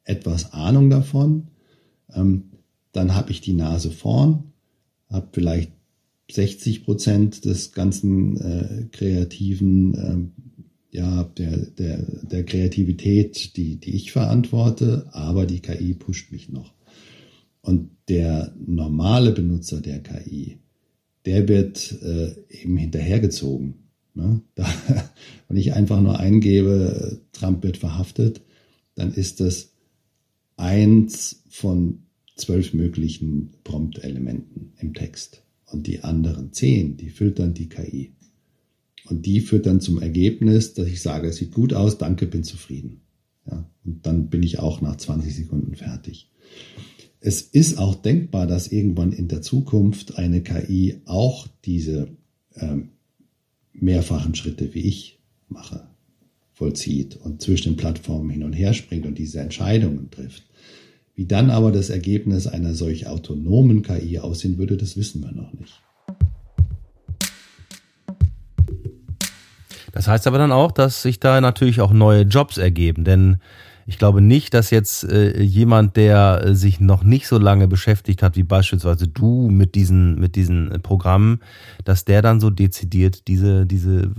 etwas 0.04 0.54
Ahnung 0.54 0.90
davon, 0.90 1.48
ähm, 2.14 2.46
dann 2.92 3.16
habe 3.16 3.32
ich 3.32 3.42
die 3.42 3.54
Nase 3.54 3.92
vorn, 3.92 4.44
habe 5.10 5.28
vielleicht 5.34 5.72
60 6.32 6.84
Prozent 6.86 7.46
des 7.46 7.72
ganzen 7.72 8.38
äh, 8.38 8.88
kreativen, 8.92 9.94
äh, 9.94 10.64
ja, 10.96 11.24
der, 11.38 11.58
der, 11.58 11.98
der 12.24 12.46
Kreativität, 12.46 13.58
die, 13.58 13.76
die 13.76 13.96
ich 13.96 14.12
verantworte, 14.12 15.08
aber 15.12 15.46
die 15.46 15.60
KI 15.60 15.94
pusht 15.94 16.32
mich 16.32 16.50
noch. 16.50 16.74
Und 17.62 17.90
der 18.08 18.56
normale 18.66 19.32
Benutzer 19.32 19.82
der 19.82 20.02
KI, 20.02 20.60
der 21.26 21.48
wird 21.50 21.92
äh, 22.02 22.36
eben 22.50 22.78
hinterhergezogen. 22.78 23.76
Ne? 24.14 24.42
Da, 24.56 24.66
wenn 25.50 25.58
ich 25.58 25.74
einfach 25.74 26.02
nur 26.02 26.20
eingebe, 26.20 27.22
Trump 27.34 27.64
wird 27.64 27.78
verhaftet, 27.78 28.42
dann 28.96 29.14
ist 29.14 29.42
das 29.42 29.74
eins 30.56 31.44
von 31.50 32.04
zwölf 32.38 32.74
möglichen 32.74 33.52
Prompt-Elementen 33.66 34.74
im 34.80 34.94
Text. 34.94 35.42
Und 35.66 35.88
die 35.88 36.02
anderen 36.02 36.54
zehn, 36.54 36.96
die 36.96 37.12
dann 37.34 37.54
die 37.54 37.68
KI. 37.68 38.15
Und 39.08 39.26
die 39.26 39.42
führt 39.42 39.66
dann 39.66 39.82
zum 39.82 40.02
Ergebnis, 40.02 40.74
dass 40.74 40.88
ich 40.88 41.02
sage, 41.02 41.28
es 41.28 41.38
sieht 41.38 41.54
gut 41.54 41.74
aus, 41.74 41.98
danke, 41.98 42.26
bin 42.26 42.44
zufrieden. 42.44 43.02
Ja, 43.50 43.70
und 43.84 44.06
dann 44.06 44.30
bin 44.30 44.42
ich 44.42 44.60
auch 44.60 44.82
nach 44.82 44.98
20 44.98 45.36
Sekunden 45.36 45.76
fertig. 45.76 46.32
Es 47.20 47.42
ist 47.42 47.78
auch 47.78 47.96
denkbar, 47.96 48.48
dass 48.48 48.68
irgendwann 48.68 49.12
in 49.12 49.28
der 49.28 49.42
Zukunft 49.42 50.18
eine 50.18 50.42
KI 50.42 51.02
auch 51.06 51.48
diese 51.66 52.08
ähm, 52.56 52.90
mehrfachen 53.74 54.36
Schritte, 54.36 54.74
wie 54.74 54.82
ich 54.82 55.20
mache, 55.48 55.88
vollzieht 56.54 57.18
und 57.18 57.42
zwischen 57.42 57.74
den 57.74 57.78
Plattformen 57.78 58.30
hin 58.30 58.44
und 58.44 58.54
her 58.54 58.74
springt 58.74 59.06
und 59.06 59.18
diese 59.18 59.40
Entscheidungen 59.40 60.10
trifft. 60.10 60.44
Wie 61.16 61.26
dann 61.26 61.50
aber 61.50 61.72
das 61.72 61.90
Ergebnis 61.90 62.48
einer 62.48 62.74
solch 62.74 63.08
autonomen 63.08 63.84
KI 63.84 64.20
aussehen 64.20 64.58
würde, 64.58 64.78
das 64.78 64.98
wissen 64.98 65.22
wir 65.22 65.32
noch 65.32 65.54
nicht. 65.54 65.82
Das 69.96 70.10
heißt 70.10 70.28
aber 70.28 70.38
dann 70.38 70.52
auch, 70.52 70.74
dass 70.74 71.02
sich 71.02 71.22
da 71.22 71.40
natürlich 71.40 71.80
auch 71.80 71.94
neue 71.94 72.24
Jobs 72.24 72.58
ergeben, 72.58 73.06
denn 73.06 73.38
ich 73.88 73.98
glaube 73.98 74.20
nicht, 74.20 74.54
dass 74.54 74.70
jetzt 74.70 75.06
äh, 75.06 75.42
jemand, 75.42 75.96
der 75.96 76.44
äh, 76.44 76.56
sich 76.56 76.82
noch 76.82 77.04
nicht 77.06 77.28
so 77.28 77.38
lange 77.38 77.70
beschäftigt 77.70 78.22
hat, 78.22 78.36
wie 78.36 78.44
beispielsweise 78.44 79.08
du 79.08 79.48
mit 79.50 79.74
diesen, 79.76 80.20
mit 80.20 80.36
diesen 80.36 80.82
Programmen, 80.82 81.40
dass 81.86 82.04
der 82.04 82.22
dann 82.22 82.42
so 82.42 82.50
dezidiert 82.50 83.28
diese, 83.30 83.66
diese 83.66 84.12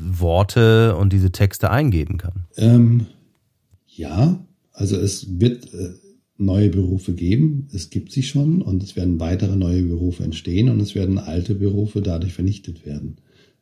Worte 0.00 0.94
und 0.94 1.12
diese 1.12 1.32
Texte 1.32 1.70
eingeben 1.70 2.18
kann. 2.18 2.44
Ähm, 2.56 3.06
ja, 3.86 4.38
also 4.72 4.96
es 4.96 5.40
wird 5.40 5.74
äh, 5.74 5.94
neue 6.36 6.68
Berufe 6.68 7.12
geben. 7.14 7.66
Es 7.72 7.90
gibt 7.90 8.12
sie 8.12 8.22
schon 8.22 8.62
und 8.62 8.84
es 8.84 8.94
werden 8.94 9.18
weitere 9.18 9.56
neue 9.56 9.82
Berufe 9.82 10.22
entstehen 10.22 10.68
und 10.68 10.80
es 10.80 10.94
werden 10.94 11.18
alte 11.18 11.56
Berufe 11.56 12.02
dadurch 12.02 12.34
vernichtet 12.34 12.86
werden. 12.86 13.16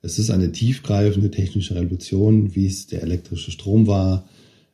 Es 0.06 0.20
ist 0.20 0.30
eine 0.30 0.52
tiefgreifende 0.52 1.32
technische 1.32 1.74
Revolution, 1.74 2.54
wie 2.54 2.66
es 2.66 2.86
der 2.86 3.02
elektrische 3.02 3.50
Strom 3.50 3.88
war, 3.88 4.28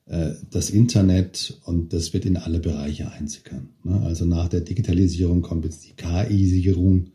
äh, 0.05 0.33
das 0.51 0.69
Internet 0.69 1.59
und 1.65 1.95
das 1.95 2.13
wird 2.13 2.27
in 2.27 2.37
alle 2.37 2.61
Bereiche 2.61 3.11
einsickern. 3.11 3.71
Ne? 3.83 3.99
Also 4.03 4.27
nach 4.27 4.49
der 4.49 4.61
Digitalisierung 4.61 5.41
kommt 5.41 5.65
jetzt 5.65 5.87
die 5.87 5.95
KI-Sicherung 5.95 7.13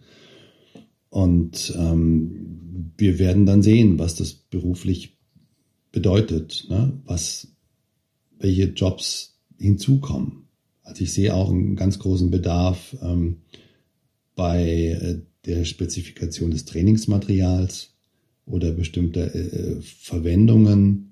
und 1.10 1.76
ähm, 1.78 2.92
wir 2.98 3.20
werden 3.20 3.46
dann 3.46 3.62
sehen, 3.62 4.00
was 4.00 4.16
das 4.16 4.34
beruflich 4.34 5.16
bedeutet, 5.92 6.66
ne? 6.72 7.00
was, 7.06 7.50
welche 8.40 8.64
Jobs 8.64 9.38
hinzukommen. 9.60 10.48
Also 10.82 11.04
ich 11.04 11.14
sehe 11.14 11.36
auch 11.36 11.52
einen 11.52 11.76
ganz 11.76 12.00
großen 12.00 12.32
Bedarf 12.32 12.98
ähm, 13.00 13.42
bei 14.34 14.64
äh, 14.66 15.20
der 15.46 15.66
Spezifikation 15.66 16.50
des 16.50 16.66
Trainingsmaterials 16.66 17.94
oder 18.48 18.72
bestimmter 18.72 19.34
äh, 19.36 19.78
Verwendungen 19.82 21.08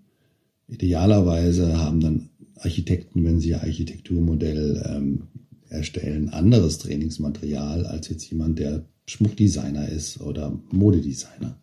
Idealerweise 0.68 1.78
haben 1.78 2.00
dann 2.00 2.30
Architekten, 2.56 3.24
wenn 3.24 3.40
sie 3.40 3.50
ihr 3.50 3.62
Architekturmodell 3.62 4.84
ähm, 4.88 5.24
erstellen, 5.70 6.30
anderes 6.30 6.80
Trainingsmaterial 6.80 7.86
als 7.86 8.10
jetzt 8.10 8.30
jemand, 8.30 8.60
der 8.60 8.86
Schmuckdesigner 9.06 9.88
ist 9.90 10.22
oder 10.22 10.60
Modedesigner. 10.72 11.60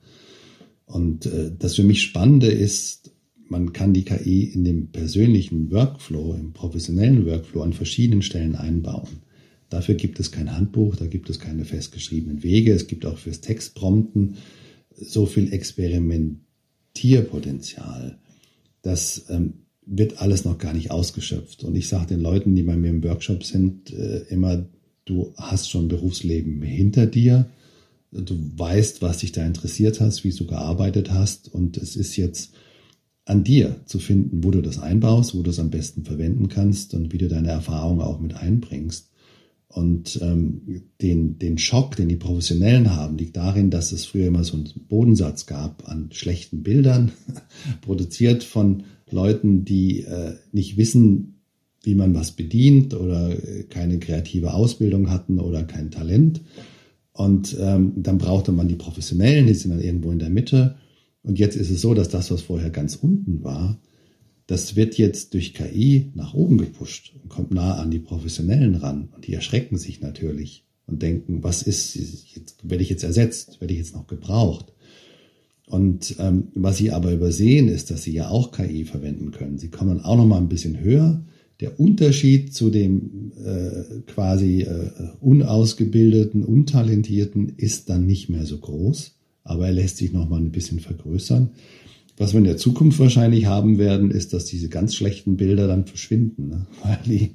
Und 0.85 1.26
äh, 1.26 1.50
das 1.59 1.75
für 1.75 1.83
mich 1.83 2.02
Spannende 2.02 2.47
ist, 2.47 3.11
man 3.49 3.73
kann 3.73 3.93
die 3.93 4.05
KI 4.05 4.45
in 4.45 4.64
dem 4.64 4.88
persönlichen 4.93 5.71
Workflow, 5.73 6.35
im 6.35 6.52
professionellen 6.52 7.26
Workflow 7.26 7.62
an 7.62 7.73
verschiedenen 7.73 8.23
Stellen 8.23 8.55
einbauen. 8.55 9.09
Dafür 9.69 9.95
gibt 9.95 10.21
es 10.21 10.31
kein 10.31 10.55
Handbuch, 10.55 10.97
da 10.97 11.07
gibt 11.07 11.29
es 11.29 11.41
keine 11.41 11.64
festgeschriebenen 11.64 12.43
Wege. 12.43 12.73
Es 12.73 12.87
gibt 12.87 13.05
auch 13.05 13.19
fürs 13.19 13.41
Textprompten 13.41 14.37
so 15.04 15.26
viel 15.26 15.52
Experimentierpotenzial 15.52 18.18
das 18.82 19.26
ähm, 19.30 19.54
wird 19.87 20.21
alles 20.21 20.44
noch 20.44 20.59
gar 20.59 20.75
nicht 20.75 20.90
ausgeschöpft. 20.90 21.64
Und 21.64 21.76
ich 21.76 21.88
sage 21.88 22.09
den 22.09 22.21
Leuten, 22.21 22.54
die 22.54 22.62
bei 22.62 22.76
mir 22.76 22.90
im 22.90 23.02
Workshop 23.02 23.44
sind, 23.44 23.92
äh, 23.92 24.25
immer, 24.28 24.66
du 25.04 25.32
hast 25.37 25.71
schon 25.71 25.88
Berufsleben 25.88 26.62
hinter 26.62 27.06
dir. 27.06 27.47
Du 28.12 28.37
weißt, 28.56 29.00
was 29.00 29.18
dich 29.18 29.32
da 29.32 29.47
interessiert 29.47 30.00
hast, 30.00 30.25
wie 30.25 30.30
du 30.30 30.47
gearbeitet 30.47 31.12
hast. 31.12 31.52
Und 31.52 31.78
es 31.78 31.97
ist 31.97 32.16
jetzt 32.16 32.52
an 33.25 33.44
dir 33.44 33.80
zu 33.87 33.99
finden, 33.99 34.44
wo 34.44 34.50
du 34.50 34.61
das 34.61 34.78
einbaust, 34.78 35.35
wo 35.35 35.42
du 35.42 35.50
es 35.50 35.59
am 35.59 35.71
besten 35.71 36.04
verwenden 36.04 36.49
kannst 36.49 36.94
und 36.94 37.12
wie 37.12 37.18
du 37.18 37.28
deine 37.28 37.50
Erfahrungen 37.50 38.02
auch 38.02 38.21
mit 38.21 38.35
einbringst. 38.35 39.11
Und 39.75 40.21
ähm, 40.21 40.83
den, 41.00 41.38
den 41.38 41.57
Schock, 41.57 41.97
den 41.97 42.09
die 42.09 42.17
Professionellen 42.17 42.95
haben, 42.95 43.17
liegt 43.17 43.37
darin, 43.37 43.71
dass 43.71 43.93
es 43.93 44.05
früher 44.05 44.26
immer 44.26 44.45
so 44.45 44.57
einen 44.57 44.69
Bodensatz 44.88 45.47
gab 45.47 45.88
an 45.88 46.11
schlechten 46.12 46.62
Bildern, 46.62 47.12
produziert 47.81 48.45
von 48.45 48.85
Leuten, 49.11 49.64
die 49.64 50.02
äh, 50.02 50.35
nicht 50.52 50.76
wissen, 50.76 51.41
wie 51.83 51.95
man 51.95 52.14
was 52.14 52.33
bedient 52.33 52.95
oder 52.95 53.31
äh, 53.31 53.64
keine 53.64 53.99
kreative 53.99 54.52
Ausbildung 54.52 55.11
hatten 55.11 55.41
oder 55.41 55.64
kein 55.64 55.91
Talent. 55.91 56.43
Und 57.12 57.57
ähm, 57.59 57.95
dann 57.97 58.19
brauchte 58.19 58.52
man 58.52 58.69
die 58.69 58.76
Professionellen, 58.76 59.47
die 59.47 59.55
sind 59.55 59.71
dann 59.71 59.83
irgendwo 59.83 60.11
in 60.11 60.19
der 60.19 60.31
Mitte. 60.31 60.76
Und 61.23 61.38
jetzt 61.38 61.57
ist 61.57 61.71
es 61.71 61.81
so, 61.81 61.95
dass 61.95 62.09
das, 62.11 62.31
was 62.31 62.43
vorher 62.43 62.71
ganz 62.71 62.97
unten 62.97 63.43
war, 63.43 63.79
das 64.52 64.76
wird 64.76 64.99
jetzt 64.99 65.32
durch 65.32 65.54
KI 65.54 66.12
nach 66.14 66.35
oben 66.35 66.59
gepusht 66.59 67.14
und 67.23 67.30
kommt 67.30 67.54
nah 67.54 67.76
an 67.76 67.90
die 67.90 67.99
Professionellen 67.99 68.75
ran. 68.75 69.09
Und 69.14 69.26
die 69.26 69.32
erschrecken 69.32 69.78
sich 69.78 70.02
natürlich 70.02 70.66
und 70.87 71.00
denken, 71.00 71.42
was 71.42 71.62
ist, 71.62 71.94
jetzt, 71.94 72.68
werde 72.68 72.82
ich 72.82 72.90
jetzt 72.90 73.02
ersetzt, 73.02 73.62
werde 73.62 73.73
ich 73.73 73.78
jetzt 73.78 73.94
noch 73.94 74.06
gebraucht? 74.06 74.75
Und 75.66 76.16
ähm, 76.18 76.49
was 76.54 76.76
sie 76.76 76.90
aber 76.90 77.14
übersehen, 77.14 77.68
ist, 77.68 77.90
dass 77.90 78.02
sie 78.02 78.12
ja 78.12 78.28
auch 78.28 78.52
KI 78.52 78.85
verwenden 78.85 79.30
können. 79.30 79.56
Sie 79.56 79.71
kommen 79.71 80.02
auch 80.02 80.18
noch 80.18 80.26
mal 80.26 80.37
ein 80.37 80.50
bisschen 80.50 80.80
höher. 80.80 81.25
Der 81.61 81.80
Unterschied 81.80 82.52
zu 82.52 82.68
dem 82.68 83.32
äh, 83.42 84.00
quasi 84.06 84.64
äh, 84.64 84.90
unausgebildeten, 85.21 86.44
untalentierten 86.44 87.54
ist 87.56 87.88
dann 87.88 88.04
nicht 88.04 88.28
mehr 88.28 88.44
so 88.44 88.59
groß, 88.59 89.14
aber 89.44 89.68
er 89.68 89.73
lässt 89.73 89.97
sich 89.97 90.12
noch 90.12 90.28
mal 90.28 90.40
ein 90.40 90.52
bisschen 90.52 90.80
vergrößern. 90.80 91.52
Was 92.19 92.33
wir 92.33 92.38
in 92.38 92.45
der 92.45 92.57
Zukunft 92.57 92.99
wahrscheinlich 92.99 93.47
haben 93.47 93.78
werden, 93.78 94.11
ist, 94.11 94.33
dass 94.33 94.45
diese 94.45 94.69
ganz 94.69 94.95
schlechten 94.95 95.37
Bilder 95.37 95.66
dann 95.66 95.87
verschwinden, 95.87 96.49
ne? 96.49 96.66
weil 96.83 96.99
die 97.04 97.35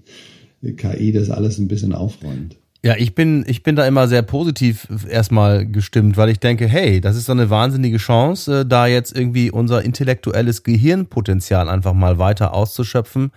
KI 0.75 1.11
das 1.11 1.29
alles 1.29 1.57
ein 1.57 1.67
bisschen 1.67 1.93
aufräumt. 1.93 2.57
Ja, 2.83 2.95
ich 2.95 3.15
bin, 3.15 3.43
ich 3.47 3.63
bin 3.63 3.75
da 3.75 3.87
immer 3.87 4.07
sehr 4.07 4.21
positiv 4.21 4.87
erstmal 5.09 5.65
gestimmt, 5.65 6.15
weil 6.15 6.29
ich 6.29 6.39
denke, 6.39 6.67
hey, 6.67 7.01
das 7.01 7.17
ist 7.17 7.25
so 7.25 7.31
eine 7.31 7.49
wahnsinnige 7.49 7.97
Chance, 7.97 8.61
äh, 8.61 8.65
da 8.65 8.87
jetzt 8.87 9.17
irgendwie 9.17 9.51
unser 9.51 9.83
intellektuelles 9.83 10.63
Gehirnpotenzial 10.63 11.69
einfach 11.69 11.93
mal 11.93 12.19
weiter 12.19 12.53
auszuschöpfen 12.53 13.31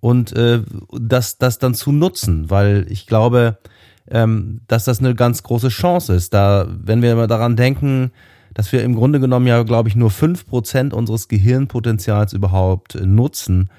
und 0.00 0.32
äh, 0.32 0.62
das, 0.98 1.38
das 1.38 1.58
dann 1.58 1.74
zu 1.74 1.90
nutzen, 1.92 2.50
weil 2.50 2.86
ich 2.88 3.06
glaube, 3.06 3.58
ähm, 4.10 4.60
dass 4.68 4.84
das 4.84 5.00
eine 5.00 5.14
ganz 5.14 5.42
große 5.42 5.68
Chance 5.68 6.14
ist. 6.14 6.32
Da, 6.32 6.66
wenn 6.68 7.02
wir 7.02 7.12
immer 7.12 7.26
daran 7.26 7.56
denken, 7.56 8.12
dass 8.54 8.72
wir 8.72 8.82
im 8.82 8.94
Grunde 8.94 9.20
genommen 9.20 9.46
ja, 9.46 9.62
glaube 9.62 9.88
ich, 9.88 9.96
nur 9.96 10.10
fünf 10.10 10.46
Prozent 10.46 10.92
unseres 10.92 11.28
Gehirnpotenzials 11.28 12.32
überhaupt 12.32 12.94
äh, 12.94 13.06
nutzen, 13.06 13.70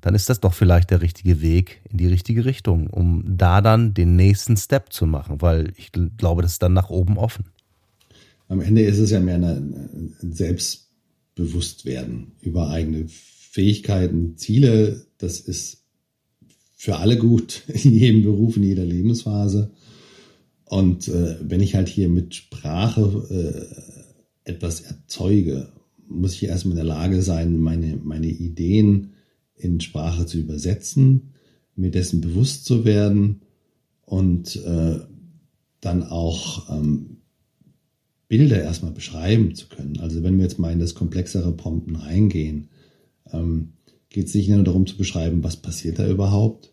dann 0.00 0.14
ist 0.14 0.28
das 0.28 0.40
doch 0.40 0.52
vielleicht 0.52 0.90
der 0.90 1.00
richtige 1.00 1.40
Weg 1.40 1.80
in 1.90 1.96
die 1.96 2.08
richtige 2.08 2.44
Richtung, 2.44 2.88
um 2.88 3.24
da 3.26 3.62
dann 3.62 3.94
den 3.94 4.16
nächsten 4.16 4.58
Step 4.58 4.92
zu 4.92 5.06
machen, 5.06 5.40
weil 5.40 5.72
ich 5.76 5.92
glaube, 6.18 6.42
das 6.42 6.52
ist 6.52 6.62
dann 6.62 6.74
nach 6.74 6.90
oben 6.90 7.16
offen. 7.16 7.46
Am 8.48 8.60
Ende 8.60 8.82
ist 8.82 8.98
es 8.98 9.10
ja 9.10 9.20
mehr 9.20 9.36
ein 9.36 10.14
Selbstbewusstwerden 10.20 12.32
über 12.42 12.68
eigene 12.68 13.06
Fähigkeiten, 13.08 14.36
Ziele. 14.36 15.06
Das 15.16 15.40
ist 15.40 15.84
für 16.76 16.96
alle 16.96 17.16
gut, 17.16 17.62
in 17.68 17.94
jedem 17.94 18.24
Beruf, 18.24 18.58
in 18.58 18.64
jeder 18.64 18.84
Lebensphase. 18.84 19.70
Und 20.66 21.08
äh, 21.08 21.36
wenn 21.40 21.60
ich 21.60 21.74
halt 21.74 21.88
hier 21.88 22.10
mit 22.10 22.34
Sprache 22.34 23.26
äh, 23.30 23.64
etwas 24.44 24.80
erzeuge, 24.82 25.72
muss 26.06 26.34
ich 26.34 26.44
erstmal 26.44 26.72
in 26.72 26.84
der 26.84 26.94
Lage 26.94 27.22
sein, 27.22 27.58
meine, 27.58 27.96
meine 28.02 28.28
Ideen 28.28 29.14
in 29.56 29.80
Sprache 29.80 30.26
zu 30.26 30.38
übersetzen, 30.38 31.34
mir 31.76 31.90
dessen 31.90 32.20
bewusst 32.20 32.64
zu 32.64 32.84
werden 32.84 33.42
und 34.04 34.56
äh, 34.56 35.00
dann 35.80 36.02
auch 36.02 36.70
ähm, 36.70 37.18
Bilder 38.28 38.62
erstmal 38.62 38.92
beschreiben 38.92 39.54
zu 39.54 39.68
können. 39.68 39.98
Also 40.00 40.22
wenn 40.22 40.36
wir 40.36 40.44
jetzt 40.44 40.58
mal 40.58 40.72
in 40.72 40.78
das 40.78 40.94
komplexere 40.94 41.52
Prompten 41.52 41.96
reingehen, 41.96 42.68
ähm, 43.32 43.74
geht 44.08 44.26
es 44.26 44.34
nicht 44.34 44.48
nur 44.48 44.62
darum 44.62 44.86
zu 44.86 44.96
beschreiben, 44.96 45.42
was 45.42 45.56
passiert 45.56 45.98
da 45.98 46.08
überhaupt, 46.08 46.72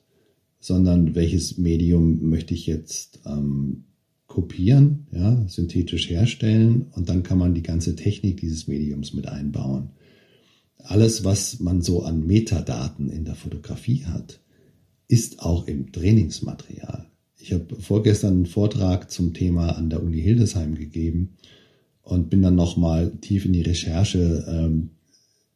sondern 0.59 1.15
welches 1.15 1.57
Medium 1.57 2.29
möchte 2.29 2.53
ich 2.53 2.67
jetzt 2.67 3.19
ähm, 3.25 3.85
kopieren, 4.31 5.07
ja, 5.11 5.45
synthetisch 5.49 6.09
herstellen 6.09 6.85
und 6.93 7.09
dann 7.09 7.21
kann 7.21 7.37
man 7.37 7.53
die 7.53 7.63
ganze 7.63 7.97
Technik 7.97 8.39
dieses 8.39 8.65
Mediums 8.65 9.13
mit 9.13 9.27
einbauen. 9.27 9.89
Alles, 10.77 11.25
was 11.25 11.59
man 11.59 11.81
so 11.81 12.03
an 12.03 12.25
Metadaten 12.25 13.09
in 13.09 13.25
der 13.25 13.35
Fotografie 13.35 14.05
hat, 14.05 14.39
ist 15.09 15.41
auch 15.41 15.67
im 15.67 15.91
Trainingsmaterial. 15.91 17.07
Ich 17.35 17.51
habe 17.51 17.75
vorgestern 17.77 18.35
einen 18.35 18.45
Vortrag 18.45 19.11
zum 19.11 19.33
Thema 19.33 19.71
an 19.77 19.89
der 19.89 20.01
Uni 20.01 20.21
Hildesheim 20.21 20.75
gegeben 20.75 21.35
und 22.01 22.29
bin 22.29 22.41
dann 22.41 22.55
nochmal 22.55 23.11
tief 23.19 23.43
in 23.43 23.51
die 23.51 23.63
Recherche 23.63 24.45
ähm, 24.47 24.91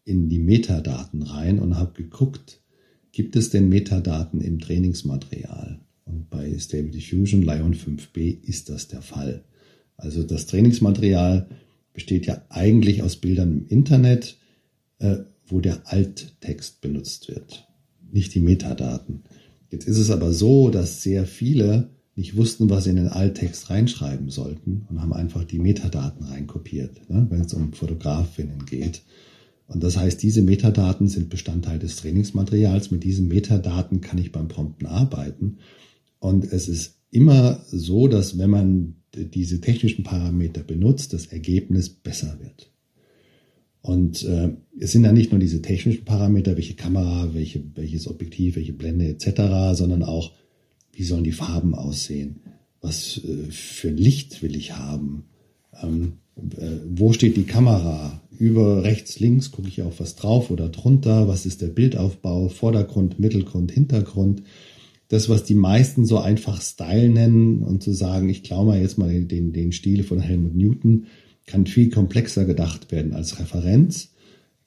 in 0.03 0.27
die 0.27 0.39
Metadaten 0.39 1.21
rein 1.21 1.59
und 1.59 1.77
habe 1.77 1.93
geguckt, 1.93 2.61
gibt 3.13 3.37
es 3.37 3.51
denn 3.51 3.69
Metadaten 3.69 4.41
im 4.41 4.59
Trainingsmaterial? 4.59 5.79
Und 6.05 6.29
bei 6.29 6.57
Stable 6.57 6.91
Diffusion 6.91 7.41
Lion 7.41 7.73
5b 7.73 8.43
ist 8.43 8.69
das 8.69 8.87
der 8.87 9.01
Fall. 9.01 9.43
Also 9.97 10.23
das 10.23 10.45
Trainingsmaterial 10.45 11.49
besteht 11.93 12.25
ja 12.25 12.41
eigentlich 12.49 13.01
aus 13.01 13.15
Bildern 13.15 13.51
im 13.51 13.67
Internet, 13.67 14.37
äh, 14.99 15.17
wo 15.47 15.59
der 15.59 15.81
Alttext 15.91 16.81
benutzt 16.81 17.27
wird, 17.27 17.67
nicht 18.11 18.33
die 18.35 18.39
Metadaten. 18.39 19.23
Jetzt 19.71 19.87
ist 19.87 19.97
es 19.97 20.11
aber 20.11 20.31
so, 20.31 20.69
dass 20.69 21.01
sehr 21.01 21.25
viele 21.25 21.89
nicht 22.15 22.37
wussten, 22.37 22.69
was 22.69 22.85
sie 22.85 22.91
in 22.91 22.95
den 22.95 23.09
Alttext 23.09 23.69
reinschreiben 23.69 24.29
sollten 24.29 24.85
und 24.89 25.01
haben 25.01 25.13
einfach 25.13 25.43
die 25.43 25.59
Metadaten 25.59 26.25
reinkopiert, 26.25 27.09
ne, 27.09 27.27
wenn 27.29 27.41
es 27.41 27.53
um 27.53 27.73
Fotografinnen 27.73 28.65
geht. 28.65 29.01
Und 29.67 29.83
das 29.83 29.97
heißt, 29.97 30.21
diese 30.21 30.41
Metadaten 30.41 31.07
sind 31.07 31.29
Bestandteil 31.29 31.79
des 31.79 31.97
Trainingsmaterials. 31.97 32.91
Mit 32.91 33.03
diesen 33.03 33.27
Metadaten 33.27 33.99
kann 33.99 34.19
ich 34.19 34.31
beim 34.31 34.47
Prompten 34.47 34.87
arbeiten. 34.87 35.57
Und 36.25 36.51
es 36.51 36.67
ist 36.67 36.95
immer 37.11 37.63
so, 37.67 38.07
dass 38.07 38.39
wenn 38.39 38.49
man 38.49 38.95
diese 39.13 39.61
technischen 39.61 40.03
Parameter 40.03 40.63
benutzt, 40.63 41.13
das 41.13 41.27
Ergebnis 41.27 41.89
besser 41.89 42.39
wird. 42.41 42.71
Und 43.81 44.23
äh, 44.23 44.49
es 44.79 44.91
sind 44.91 45.03
ja 45.03 45.11
nicht 45.11 45.31
nur 45.31 45.39
diese 45.39 45.61
technischen 45.61 46.03
Parameter, 46.03 46.55
welche 46.55 46.73
Kamera, 46.73 47.35
welche, 47.35 47.63
welches 47.75 48.07
Objektiv, 48.07 48.55
welche 48.55 48.73
Blende 48.73 49.07
etc., 49.07 49.77
sondern 49.77 50.01
auch, 50.01 50.31
wie 50.93 51.03
sollen 51.03 51.23
die 51.23 51.31
Farben 51.31 51.75
aussehen? 51.75 52.39
Was 52.81 53.21
äh, 53.23 53.51
für 53.51 53.91
Licht 53.91 54.41
will 54.41 54.55
ich 54.55 54.75
haben? 54.75 55.25
Ähm, 55.79 56.13
äh, 56.57 56.79
wo 56.89 57.13
steht 57.13 57.37
die 57.37 57.43
Kamera? 57.43 58.23
Über 58.35 58.83
rechts, 58.83 59.19
links 59.19 59.51
gucke 59.51 59.67
ich 59.67 59.83
auf 59.83 59.99
was 59.99 60.15
drauf 60.15 60.49
oder 60.49 60.69
drunter? 60.69 61.27
Was 61.27 61.45
ist 61.45 61.61
der 61.61 61.67
Bildaufbau? 61.67 62.49
Vordergrund, 62.49 63.19
Mittelgrund, 63.19 63.71
Hintergrund? 63.71 64.41
Das, 65.15 65.29
was 65.29 65.45
die 65.45 65.55
meisten 65.55 66.03
so 66.05 66.17
einfach 66.17 66.61
Style 66.61 67.07
nennen 67.07 67.63
und 67.63 67.81
zu 67.81 67.93
sagen, 67.93 68.27
ich 68.27 68.43
klaue 68.43 68.65
mal 68.65 68.81
jetzt 68.81 68.97
mal 68.97 69.23
den, 69.23 69.53
den 69.53 69.71
Stil 69.71 70.03
von 70.03 70.19
Helmut 70.19 70.53
Newton, 70.53 71.05
kann 71.45 71.65
viel 71.67 71.89
komplexer 71.89 72.43
gedacht 72.43 72.91
werden 72.91 73.13
als 73.13 73.39
Referenz, 73.39 74.09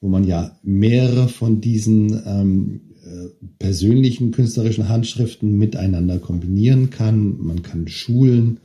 wo 0.01 0.09
man 0.09 0.25
ja 0.25 0.59
mehrere 0.63 1.29
von 1.29 1.61
diesen 1.61 2.19
ähm, 2.25 2.81
äh, 3.05 3.29
persönlichen 3.59 4.31
künstlerischen 4.31 4.89
Handschriften 4.89 5.59
miteinander 5.59 6.19
kombinieren 6.19 6.89
kann. 6.89 7.37
Man 7.45 7.61
kann 7.61 7.87
Schulen 7.87 8.61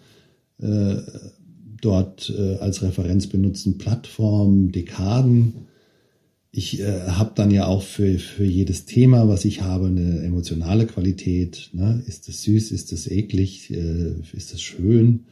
äh, 0.60 0.96
dort 1.82 2.34
äh, 2.34 2.60
als 2.60 2.82
Referenz 2.82 3.28
benutzen, 3.28 3.78
Plattformen, 3.78 4.72
Dekaden. 4.72 5.68
Ich 6.56 6.80
äh, 6.80 7.08
habe 7.08 7.32
dann 7.34 7.50
ja 7.50 7.66
auch 7.66 7.82
für, 7.82 8.20
für 8.20 8.46
jedes 8.46 8.86
Thema, 8.86 9.28
was 9.28 9.44
ich 9.44 9.64
habe, 9.64 9.88
eine 9.88 10.22
emotionale 10.22 10.86
Qualität. 10.86 11.72
Ne? 11.74 12.04
Ist 12.06 12.30
es 12.30 12.44
süß, 12.44 12.72
ist 12.72 12.94
es 12.94 13.10
eklig, 13.10 13.72
äh, 13.72 14.14
ist 14.34 14.54
es 14.54 14.62
schön? 14.62 15.26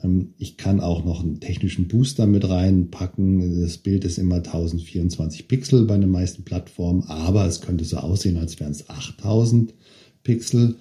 Ähm, 0.00 0.34
ich 0.38 0.58
kann 0.58 0.78
auch 0.78 1.04
noch 1.04 1.24
einen 1.24 1.40
technischen 1.40 1.88
Booster 1.88 2.28
mit 2.28 2.48
reinpacken. 2.48 3.62
Das 3.62 3.78
Bild 3.78 4.04
ist 4.04 4.16
immer 4.16 4.36
1024 4.36 5.48
Pixel 5.48 5.86
bei 5.86 5.98
den 5.98 6.08
meisten 6.08 6.44
Plattformen, 6.44 7.02
aber 7.08 7.46
es 7.46 7.60
könnte 7.60 7.84
so 7.84 7.96
aussehen, 7.96 8.36
als 8.36 8.60
wären 8.60 8.70
es 8.70 8.88
8000 8.88 9.74
Pixel. 10.22 10.76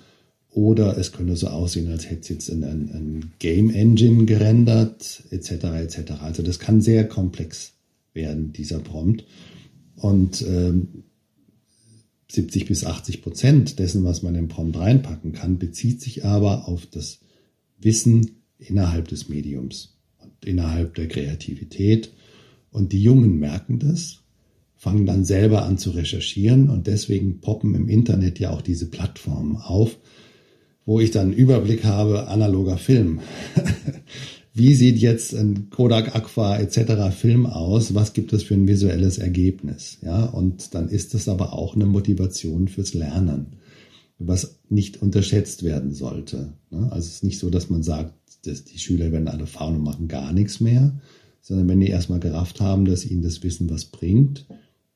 Oder 0.52 1.00
es 1.00 1.14
könnte 1.14 1.36
so 1.36 1.48
aussehen, 1.48 1.90
als 1.90 2.08
hätte 2.12 2.22
es 2.22 2.30
jetzt 2.30 2.50
ein, 2.52 2.64
ein, 2.64 2.92
ein 2.94 3.32
Game 3.40 3.72
Engine 3.72 4.26
gerendert, 4.26 5.24
etc. 5.32 5.52
etc. 5.52 6.12
Also 6.22 6.44
das 6.44 6.60
kann 6.60 6.80
sehr 6.80 7.08
komplex 7.08 7.74
werden, 8.14 8.54
dieser 8.54 8.78
Prompt. 8.78 9.24
Und 10.00 10.42
ähm, 10.42 11.04
70 12.32 12.66
bis 12.66 12.86
80 12.86 13.22
Prozent 13.22 13.80
dessen, 13.80 14.04
was 14.04 14.22
man 14.22 14.36
im 14.36 14.48
Prompt 14.48 14.78
reinpacken 14.78 15.34
kann, 15.34 15.58
bezieht 15.58 16.02
sich 16.02 16.26
aber 16.26 16.68
auf 16.68 16.86
das 16.86 17.20
Wissen 17.80 18.44
innerhalb 18.58 19.08
des 19.08 19.30
Mediums 19.30 19.98
und 20.20 20.46
innerhalb 20.46 20.96
der 20.96 21.08
Kreativität. 21.08 22.14
Und 22.72 22.94
die 22.94 23.02
Jungen 23.02 23.40
merken 23.40 23.80
das, 23.80 24.20
fangen 24.76 25.06
dann 25.06 25.26
selber 25.26 25.64
an 25.64 25.78
zu 25.78 25.90
recherchieren 25.90 26.70
und 26.70 26.88
deswegen 26.88 27.42
poppen 27.42 27.74
im 27.74 27.90
Internet 27.90 28.40
ja 28.40 28.52
auch 28.52 28.62
diese 28.62 28.90
Plattformen 28.90 29.58
auf, 29.58 29.98
wo 30.86 31.00
ich 31.00 31.12
dann 31.12 31.28
einen 31.28 31.34
Überblick 31.34 31.84
habe, 31.84 32.28
analoger 32.28 32.78
Film. 32.78 33.22
Wie 34.54 34.74
sieht 34.74 34.98
jetzt 34.98 35.36
ein 35.36 35.70
Kodak 35.70 36.16
Aqua 36.16 36.58
etc. 36.58 37.16
Film 37.16 37.46
aus? 37.46 37.94
Was 37.94 38.14
gibt 38.14 38.34
es 38.34 38.44
für 38.44 38.56
ein 38.56 38.68
visuelles 38.68 39.18
Ergebnis? 39.18 40.00
Ja, 40.02 40.26
und 40.26 40.74
dann 40.74 40.90
ist 40.90 41.14
das 41.14 41.30
aber 41.30 41.54
auch 41.54 41.76
eine 41.76 41.86
Motivation 41.86 42.68
fürs 42.68 42.94
Lernen, 42.94 43.58
was 44.18 44.60
nicht 44.70 45.02
unterschätzt 45.02 45.64
werden 45.64 45.94
sollte. 45.94 46.54
Ne? 46.72 46.92
Also 46.92 47.08
es 47.08 47.16
ist 47.16 47.24
nicht 47.24 47.40
so, 47.40 47.50
dass 47.50 47.70
man 47.70 47.84
sagt, 47.84 48.14
dass 48.46 48.64
die 48.64 48.80
Schüler 48.80 49.12
werden 49.12 49.28
alle 49.28 49.46
faul 49.46 49.76
und 49.76 49.84
machen 49.84 50.08
gar 50.08 50.34
nichts 50.34 50.60
mehr, 50.60 51.00
sondern 51.42 51.68
wenn 51.68 51.80
die 51.80 51.90
erstmal 51.90 52.20
gerafft 52.20 52.60
haben, 52.60 52.86
dass 52.86 53.06
ihnen 53.06 53.22
das 53.22 53.44
Wissen 53.44 53.70
was 53.70 53.86
bringt, 53.86 54.46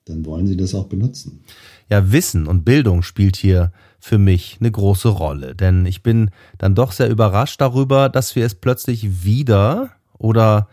dann 0.06 0.26
wollen 0.26 0.48
sie 0.48 0.58
das 0.58 0.76
auch 0.76 0.88
benutzen. 0.88 1.42
Ja, 1.90 2.12
Wissen 2.12 2.48
und 2.48 2.66
Bildung 2.66 3.04
spielt 3.04 3.36
hier 3.36 3.72
für 4.00 4.18
mich 4.18 4.58
eine 4.60 4.72
große 4.72 5.08
Rolle, 5.08 5.56
denn 5.56 5.86
ich 5.86 6.04
bin 6.04 6.32
dann 6.58 6.76
doch 6.76 6.92
sehr 6.92 7.10
überrascht 7.10 7.62
darüber, 7.62 8.10
dass 8.10 8.36
wir 8.36 8.46
es 8.46 8.56
plötzlich 8.56 9.24
wieder 9.24 9.92
oder 10.18 10.68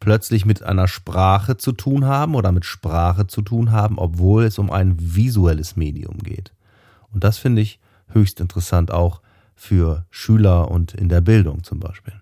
plötzlich 0.00 0.46
mit 0.46 0.62
einer 0.62 0.88
Sprache 0.88 1.58
zu 1.58 1.72
tun 1.72 2.06
haben 2.06 2.34
oder 2.34 2.52
mit 2.52 2.64
Sprache 2.64 3.26
zu 3.26 3.42
tun 3.42 3.70
haben, 3.70 3.98
obwohl 3.98 4.44
es 4.44 4.58
um 4.58 4.70
ein 4.70 4.96
visuelles 4.98 5.76
Medium 5.76 6.18
geht. 6.18 6.52
Und 7.12 7.22
das 7.22 7.36
finde 7.38 7.62
ich 7.62 7.78
höchst 8.08 8.40
interessant 8.40 8.90
auch 8.90 9.20
für 9.54 10.06
Schüler 10.10 10.70
und 10.70 10.94
in 10.94 11.10
der 11.10 11.20
Bildung 11.20 11.62
zum 11.64 11.80
Beispiel. 11.80 12.14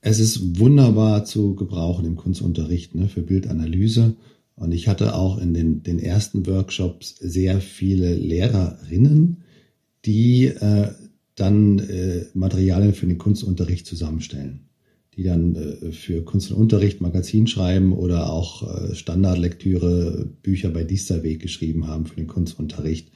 Es 0.00 0.20
ist 0.20 0.58
wunderbar 0.58 1.24
zu 1.24 1.54
gebrauchen 1.54 2.04
im 2.04 2.16
Kunstunterricht 2.16 2.94
ne, 2.94 3.08
für 3.08 3.22
Bildanalyse. 3.22 4.14
Und 4.62 4.70
ich 4.70 4.86
hatte 4.86 5.16
auch 5.16 5.38
in 5.38 5.54
den, 5.54 5.82
den 5.82 5.98
ersten 5.98 6.46
Workshops 6.46 7.16
sehr 7.18 7.60
viele 7.60 8.14
Lehrerinnen, 8.14 9.38
die 10.04 10.44
äh, 10.46 10.92
dann 11.34 11.80
äh, 11.80 12.26
Materialien 12.32 12.94
für 12.94 13.08
den 13.08 13.18
Kunstunterricht 13.18 13.88
zusammenstellen. 13.88 14.68
Die 15.16 15.24
dann 15.24 15.56
äh, 15.56 15.90
für 15.90 16.22
Kunst 16.22 16.52
und 16.52 16.58
Unterricht 16.58 17.00
Magazin 17.00 17.48
schreiben 17.48 17.92
oder 17.92 18.32
auch 18.32 18.90
äh, 18.90 18.94
Standardlektüre, 18.94 20.28
Bücher 20.44 20.70
bei 20.70 20.88
Weg 20.88 21.40
geschrieben 21.40 21.88
haben 21.88 22.06
für 22.06 22.14
den 22.14 22.28
Kunstunterricht. 22.28 23.10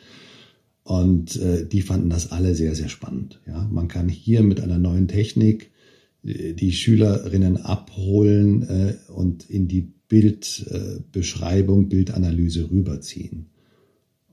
Und 0.82 1.36
äh, 1.36 1.64
die 1.64 1.82
fanden 1.82 2.10
das 2.10 2.32
alle 2.32 2.56
sehr, 2.56 2.74
sehr 2.74 2.88
spannend. 2.88 3.40
Ja, 3.46 3.68
man 3.70 3.86
kann 3.86 4.08
hier 4.08 4.42
mit 4.42 4.60
einer 4.60 4.78
neuen 4.78 5.06
Technik 5.06 5.70
äh, 6.24 6.54
die 6.54 6.72
Schülerinnen 6.72 7.56
abholen 7.56 8.62
äh, 8.64 8.94
und 9.12 9.48
in 9.48 9.68
die 9.68 9.92
Bildbeschreibung, 10.08 11.84
äh, 11.84 11.86
Bildanalyse 11.86 12.70
rüberziehen. 12.70 13.46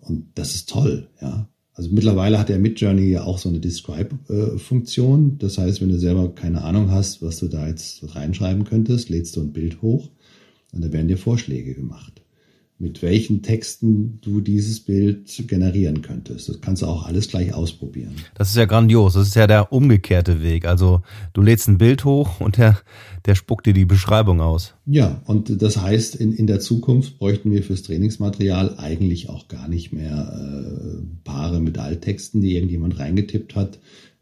Und 0.02 0.26
das 0.36 0.56
ist 0.56 0.70
toll, 0.70 1.10
ja. 1.22 1.50
Also 1.76 1.90
mittlerweile 1.92 2.38
hat 2.38 2.50
der 2.50 2.60
Midjourney 2.60 3.10
ja 3.10 3.24
auch 3.24 3.40
so 3.40 3.50
eine 3.50 3.60
Describe-Funktion. 3.60 5.40
Das 5.40 5.58
heißt, 5.58 5.82
wenn 5.82 5.90
du 5.90 5.98
selber 5.98 6.30
keine 6.36 6.64
Ahnung 6.64 6.92
hast, 6.92 7.24
was 7.24 7.40
du 7.40 7.48
da 7.48 7.68
jetzt 7.68 8.16
reinschreiben 8.16 8.64
könntest, 8.64 9.10
lädst 9.10 9.36
du 9.36 9.42
ein 9.42 9.54
Bild 9.54 9.82
hoch 9.82 10.12
und 10.72 10.84
da 10.84 10.94
werden 10.94 11.08
dir 11.08 11.18
Vorschläge 11.18 11.74
gemacht 11.74 12.13
mit 12.84 13.02
welchen 13.02 13.42
Texten 13.42 14.20
du 14.22 14.42
dieses 14.42 14.82
Bild 14.82 15.32
generieren 15.48 16.02
könntest. 16.02 16.50
Das 16.50 16.60
kannst 16.60 16.82
du 16.82 16.86
auch 16.86 17.06
alles 17.06 17.30
gleich 17.30 17.54
ausprobieren. 17.54 18.12
Das 18.36 18.50
ist 18.50 18.58
ja 18.58 18.66
grandios. 18.66 19.14
Das 19.14 19.26
ist 19.26 19.36
ja 19.36 19.48
der 19.48 19.72
umgekehrte 19.72 20.44
Weg. 20.44 20.66
Also 20.66 21.02
du 21.32 21.42
lädst 21.42 21.70
ein 21.70 21.78
Bild 21.78 22.04
hoch 22.04 22.42
und 22.42 22.58
der, 22.58 22.78
der 23.26 23.36
spuckt 23.36 23.66
dir 23.66 23.74
die 23.74 23.86
Beschreibung 23.86 24.42
aus. 24.42 24.76
Ja, 24.86 25.22
und 25.26 25.62
das 25.62 25.78
heißt, 25.78 26.16
in, 26.16 26.34
in 26.34 26.46
der 26.46 26.60
Zukunft 26.60 27.20
bräuchten 27.20 27.52
wir 27.52 27.64
fürs 27.64 27.84
Trainingsmaterial 27.84 28.78
eigentlich 28.78 29.30
auch 29.30 29.48
gar 29.48 29.70
nicht 29.70 29.94
mehr 29.94 30.34
äh, 30.36 31.02
Paare 31.24 31.62
mit 31.62 31.78
Alttexten, 31.78 32.42
die 32.42 32.54
irgendjemand 32.54 33.00
reingetippt 33.00 33.56
hat, 33.56 33.80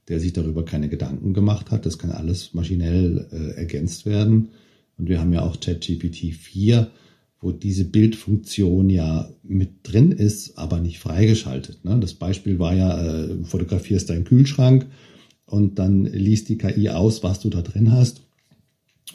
der 0.08 0.20
sich 0.20 0.34
darüber 0.34 0.64
keine 0.64 0.88
Gedanken 0.88 1.34
gemacht 1.34 1.72
hat. 1.72 1.88
Das 1.88 1.98
kann 1.98 2.12
alles 2.12 2.54
maschinell 2.54 3.28
äh, 3.32 3.60
ergänzt 3.60 4.06
werden. 4.06 4.50
Und 5.00 5.10
wir 5.10 5.20
haben 5.20 5.34
ja 5.34 5.42
auch 5.42 5.60
ChatGPT 5.60 6.36
4 6.36 6.92
wo 7.42 7.52
diese 7.52 7.86
Bildfunktion 7.86 8.90
ja 8.90 9.30
mit 9.44 9.70
drin 9.84 10.12
ist, 10.12 10.58
aber 10.58 10.80
nicht 10.80 11.00
freigeschaltet. 11.00 11.84
Ne? 11.84 12.00
Das 12.00 12.14
Beispiel 12.14 12.60
war 12.60 12.76
ja, 12.76 13.04
äh, 13.04 13.44
fotografierst 13.44 14.10
deinen 14.10 14.26
Kühlschrank 14.26 14.86
und 15.46 15.80
dann 15.80 16.06
liest 16.06 16.50
die 16.50 16.58
KI 16.58 16.90
aus, 16.90 17.24
was 17.24 17.40
du 17.40 17.50
da 17.50 17.62
drin 17.62 17.92
hast 17.92 18.22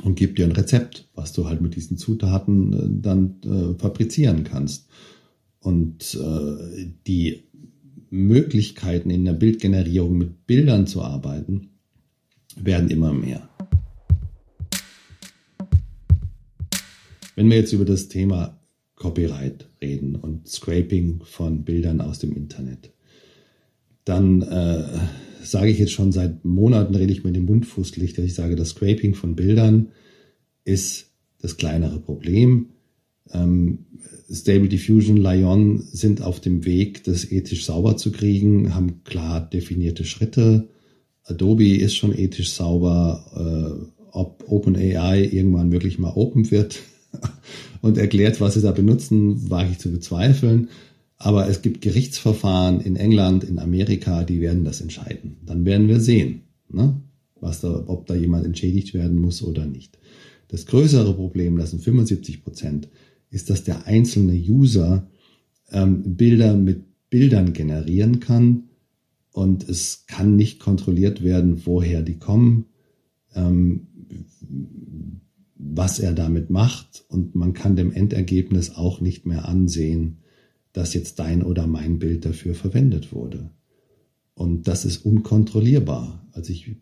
und 0.02 0.16
gibt 0.16 0.38
dir 0.38 0.44
ein 0.44 0.52
Rezept, 0.52 1.08
was 1.14 1.32
du 1.32 1.46
halt 1.46 1.60
mit 1.60 1.76
diesen 1.76 1.96
Zutaten 1.98 2.72
äh, 2.72 3.00
dann 3.00 3.36
äh, 3.44 3.78
fabrizieren 3.80 4.42
kannst. 4.42 4.88
Und 5.60 6.14
äh, 6.14 6.86
die 7.06 7.44
Möglichkeiten 8.10 9.10
in 9.10 9.24
der 9.24 9.32
Bildgenerierung 9.32 10.16
mit 10.16 10.46
Bildern 10.46 10.86
zu 10.86 11.02
arbeiten 11.02 11.70
werden 12.56 12.88
immer 12.90 13.12
mehr. 13.12 13.48
Wenn 17.37 17.51
wir 17.51 17.59
jetzt 17.59 17.75
über 17.75 17.85
das 17.85 18.09
Thema 18.09 18.59
Copyright 18.96 19.68
reden 19.83 20.16
und 20.16 20.49
Scraping 20.49 21.20
von 21.22 21.64
Bildern 21.64 22.01
aus 22.01 22.18
dem 22.18 22.33
Internet, 22.33 22.90
dann 24.05 24.40
äh, 24.40 24.85
sage 25.42 25.70
ich 25.70 25.79
jetzt 25.79 25.92
schon 25.92 26.12
seit 26.12 26.46
Monaten, 26.46 26.94
rede 26.94 27.12
ich 27.12 27.25
mit 27.25 27.37
dem 27.37 27.44
Mund 27.44 27.66
fußlich, 27.66 28.14
dass 28.14 28.25
ich 28.25 28.35
sage, 28.35 28.57
das 28.57 28.70
Scraping 28.70 29.14
von 29.14 29.37
Bildern 29.37 29.90
ist 30.64 31.11
das 31.38 31.59
kleinere 31.59 32.01
Problem. 32.01 32.70
Ähm, 33.31 33.85
Stable 34.33 34.68
Diffusion, 34.68 35.18
Lion 35.18 35.83
sind 35.83 36.22
auf 36.22 36.40
dem 36.40 36.64
Weg, 36.64 37.05
das 37.05 37.31
ethisch 37.31 37.66
sauber 37.66 37.99
zu 37.99 38.12
kriegen, 38.12 38.75
haben 38.75 39.05
klar 39.05 39.42
definierte 39.42 40.05
Schritte. 40.05 40.68
Adobe 41.22 41.77
ist 41.77 41.96
schon 41.96 42.16
ethisch 42.16 42.53
sauber. 42.53 43.85
Äh, 43.85 43.92
ob 44.12 44.44
OpenAI 44.51 45.29
irgendwann 45.31 45.70
wirklich 45.70 45.99
mal 45.99 46.12
open 46.14 46.51
wird 46.51 46.81
und 47.83 47.98
erklärt, 47.98 48.40
was 48.40 48.55
sie 48.55 48.62
da 48.62 48.72
benutzen, 48.72 49.50
wage 49.50 49.70
ich 49.72 49.79
zu 49.79 49.90
bezweifeln. 49.90 50.68
Aber 51.18 51.48
es 51.48 51.62
gibt 51.62 51.81
Gerichtsverfahren 51.81 52.81
in 52.81 52.96
England, 52.96 53.44
in 53.44 53.59
Amerika, 53.59 54.24
die 54.24 54.40
werden 54.40 54.64
das 54.64 54.81
entscheiden. 54.81 55.38
Dann 55.46 55.64
werden 55.64 55.88
wir 55.88 56.00
sehen, 56.00 56.42
ne? 56.68 57.00
was 57.40 57.61
da, 57.61 57.85
ob 57.87 58.07
da 58.07 58.14
jemand 58.14 58.44
entschädigt 58.44 58.92
werden 58.92 59.18
muss 59.18 59.42
oder 59.42 59.66
nicht. 59.66 59.98
Das 60.48 60.66
größere 60.66 61.14
Problem, 61.14 61.57
das 61.57 61.70
sind 61.70 61.83
75 61.83 62.44
Prozent, 62.44 62.88
ist, 63.31 63.50
dass 63.50 63.64
der 63.64 63.87
einzelne 63.87 64.35
User 64.35 65.09
ähm, 65.72 66.16
Bilder 66.16 66.55
mit 66.55 66.85
Bildern 67.11 67.52
generieren 67.52 68.20
kann 68.20 68.64
und 69.33 69.68
es 69.68 70.05
kann 70.07 70.37
nicht 70.37 70.61
kontrolliert 70.61 71.22
werden, 71.22 71.66
woher 71.66 72.02
die 72.02 72.18
kommen, 72.18 72.66
ähm, 73.35 73.87
was 75.59 75.99
er 75.99 76.12
damit 76.12 76.51
macht 76.51 77.05
und 77.09 77.35
man 77.35 77.53
kann 77.53 77.77
dem 77.77 77.92
Endergebnis 77.92 78.75
auch 78.75 79.01
nicht 79.01 79.27
mehr 79.27 79.49
ansehen, 79.49 80.19
dass 80.73 80.95
jetzt 80.95 81.19
dein 81.19 81.42
oder 81.42 81.66
mein 81.66 81.99
Bild 81.99 82.25
dafür 82.25 82.55
verwendet 82.55 83.12
wurde. 83.12 83.51
Und 84.35 84.69
das 84.69 84.85
ist 84.85 84.99
unkontrollierbar. 84.99 86.27
Also 86.33 86.53
ich 86.53 86.77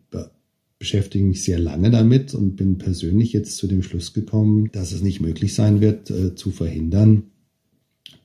beschäftige 0.77 1.23
mich 1.23 1.43
sehr 1.43 1.57
lange 1.57 1.89
damit 1.89 2.33
und 2.33 2.57
bin 2.57 2.77
persönlich 2.77 3.31
jetzt 3.31 3.55
zu 3.55 3.67
dem 3.67 3.81
Schluss 3.81 4.13
gekommen, 4.13 4.69
dass 4.73 4.91
es 4.91 5.01
nicht 5.01 5.21
möglich 5.21 5.53
sein 5.53 5.79
wird, 5.79 6.11
äh, 6.11 6.35
zu 6.35 6.51
verhindern, 6.51 7.31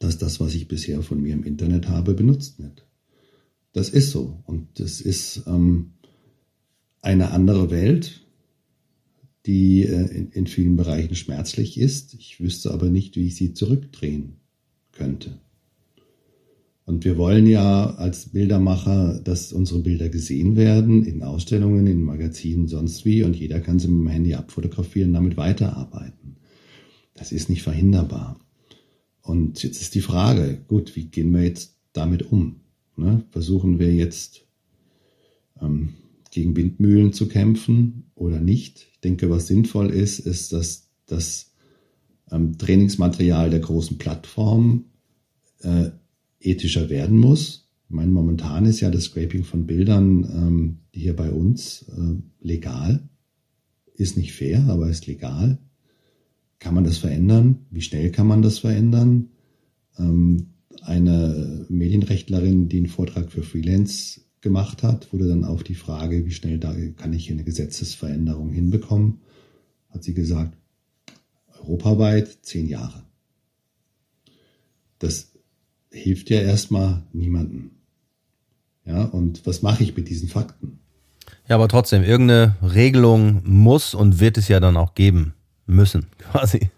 dass 0.00 0.18
das, 0.18 0.40
was 0.40 0.54
ich 0.54 0.66
bisher 0.66 1.02
von 1.02 1.22
mir 1.22 1.34
im 1.34 1.44
Internet 1.44 1.88
habe, 1.88 2.14
benutzt 2.14 2.58
wird. 2.58 2.84
Das 3.72 3.88
ist 3.88 4.10
so. 4.10 4.42
Und 4.46 4.80
das 4.80 5.00
ist 5.00 5.44
ähm, 5.46 5.92
eine 7.00 7.30
andere 7.30 7.70
Welt, 7.70 8.26
die 9.46 9.84
äh, 9.84 10.26
in, 10.32 10.46
vielen 10.46 10.76
Bereichen 10.76 11.14
schmerzlich 11.14 11.78
ist. 11.78 12.14
Ich 12.14 12.40
wüsste 12.40 12.72
aber 12.72 12.88
nicht, 12.88 13.16
wie 13.16 13.26
ich 13.26 13.36
sie 13.36 13.54
zurückdrehen 13.54 14.36
könnte. 14.92 15.38
Und 16.84 17.04
wir 17.04 17.16
wollen 17.16 17.46
ja 17.46 17.94
als 17.94 18.30
Bildermacher, 18.30 19.20
dass 19.22 19.52
unsere 19.52 19.80
Bilder 19.80 20.08
gesehen 20.08 20.56
werden 20.56 21.04
in 21.04 21.22
Ausstellungen, 21.22 21.86
in 21.86 22.02
Magazinen, 22.02 22.66
sonst 22.66 23.04
wie. 23.04 23.22
Und 23.22 23.36
jeder 23.36 23.60
kann 23.60 23.78
sie 23.78 23.88
mit 23.88 24.00
dem 24.00 24.08
Handy 24.08 24.34
abfotografieren 24.34 25.12
damit 25.12 25.36
weiterarbeiten. 25.36 26.36
Das 27.14 27.32
ist 27.32 27.48
nicht 27.48 27.62
verhinderbar. 27.62 28.40
Und 29.22 29.62
jetzt 29.62 29.80
ist 29.80 29.94
die 29.94 30.00
Frage, 30.00 30.64
gut, 30.66 30.96
wie 30.96 31.04
gehen 31.04 31.32
wir 31.32 31.44
jetzt 31.44 31.76
damit 31.92 32.32
um? 32.32 32.60
Ne? 32.96 33.22
Versuchen 33.30 33.78
wir 33.78 33.94
jetzt 33.94 34.46
ähm, 35.60 35.90
gegen 36.30 36.56
Windmühlen 36.56 37.12
zu 37.12 37.28
kämpfen 37.28 38.10
oder 38.14 38.40
nicht? 38.40 38.88
Ich 38.92 39.00
denke, 39.00 39.30
was 39.30 39.46
sinnvoll 39.46 39.90
ist, 39.90 40.20
ist, 40.20 40.52
dass 40.52 40.88
das 41.06 41.52
ähm, 42.30 42.56
Trainingsmaterial 42.58 43.50
der 43.50 43.60
großen 43.60 43.98
Plattformen 43.98 44.86
äh, 45.60 45.90
ethischer 46.40 46.88
werden 46.88 47.18
muss. 47.18 47.68
Ich 47.88 47.94
meine, 47.94 48.12
momentan 48.12 48.66
ist 48.66 48.80
ja 48.80 48.90
das 48.90 49.04
Scraping 49.04 49.44
von 49.44 49.66
Bildern 49.66 50.24
ähm, 50.24 50.78
hier 50.92 51.16
bei 51.16 51.30
uns 51.30 51.86
äh, 51.88 52.16
legal. 52.40 53.08
Ist 53.94 54.16
nicht 54.16 54.32
fair, 54.32 54.64
aber 54.68 54.88
ist 54.88 55.06
legal. 55.06 55.58
Kann 56.58 56.74
man 56.74 56.84
das 56.84 56.98
verändern? 56.98 57.66
Wie 57.70 57.82
schnell 57.82 58.10
kann 58.10 58.26
man 58.26 58.42
das 58.42 58.58
verändern? 58.58 59.30
Ähm, 59.98 60.50
eine 60.82 61.66
Medienrechtlerin, 61.68 62.68
die 62.68 62.78
einen 62.78 62.86
Vortrag 62.86 63.30
für 63.30 63.42
Freelance 63.42 64.20
gemacht 64.40 64.82
hat, 64.82 65.12
wurde 65.12 65.28
dann 65.28 65.44
auf 65.44 65.62
die 65.62 65.74
Frage, 65.74 66.24
wie 66.24 66.30
schnell 66.30 66.58
da 66.58 66.74
kann 66.96 67.12
ich 67.12 67.26
hier 67.26 67.34
eine 67.34 67.44
Gesetzesveränderung 67.44 68.50
hinbekommen, 68.50 69.20
hat 69.90 70.04
sie 70.04 70.14
gesagt, 70.14 70.56
europaweit 71.60 72.38
zehn 72.42 72.66
Jahre. 72.66 73.04
Das 74.98 75.32
hilft 75.90 76.30
ja 76.30 76.40
erstmal 76.40 77.02
niemandem. 77.12 77.72
Ja, 78.84 79.04
und 79.04 79.46
was 79.46 79.62
mache 79.62 79.82
ich 79.82 79.96
mit 79.96 80.08
diesen 80.08 80.28
Fakten? 80.28 80.80
Ja, 81.48 81.56
aber 81.56 81.68
trotzdem, 81.68 82.02
irgendeine 82.02 82.56
Regelung 82.62 83.42
muss 83.44 83.94
und 83.94 84.20
wird 84.20 84.38
es 84.38 84.48
ja 84.48 84.60
dann 84.60 84.76
auch 84.76 84.94
geben 84.94 85.34
müssen, 85.66 86.06
quasi. 86.18 86.70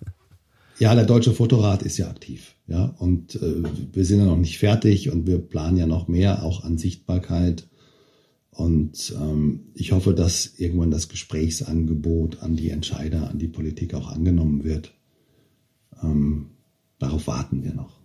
Ja, 0.83 0.97
der 0.97 1.05
Deutsche 1.05 1.31
Fotorat 1.31 1.85
ist 1.85 1.97
ja 1.99 2.09
aktiv. 2.09 2.57
Ja, 2.67 2.87
und 2.99 3.37
äh, 3.37 3.63
wir 3.93 4.05
sind 4.05 4.19
ja 4.19 4.25
noch 4.25 4.37
nicht 4.37 4.59
fertig 4.59 5.13
und 5.13 5.29
wir 5.29 5.39
planen 5.39 5.77
ja 5.77 5.87
noch 5.87 6.09
mehr, 6.09 6.43
auch 6.43 6.65
an 6.65 6.77
Sichtbarkeit. 6.77 7.69
Und 8.51 9.15
ähm, 9.17 9.69
ich 9.75 9.93
hoffe, 9.93 10.13
dass 10.13 10.55
irgendwann 10.57 10.91
das 10.91 11.09
Gesprächsangebot 11.09 12.43
an 12.43 12.57
die 12.57 12.71
Entscheider, 12.71 13.31
an 13.31 13.39
die 13.39 13.47
Politik 13.47 13.95
auch 13.95 14.11
angenommen 14.11 14.65
wird. 14.65 14.93
Ähm, 16.03 16.47
darauf 16.99 17.29
warten 17.29 17.63
wir 17.63 17.75
noch. 17.75 18.01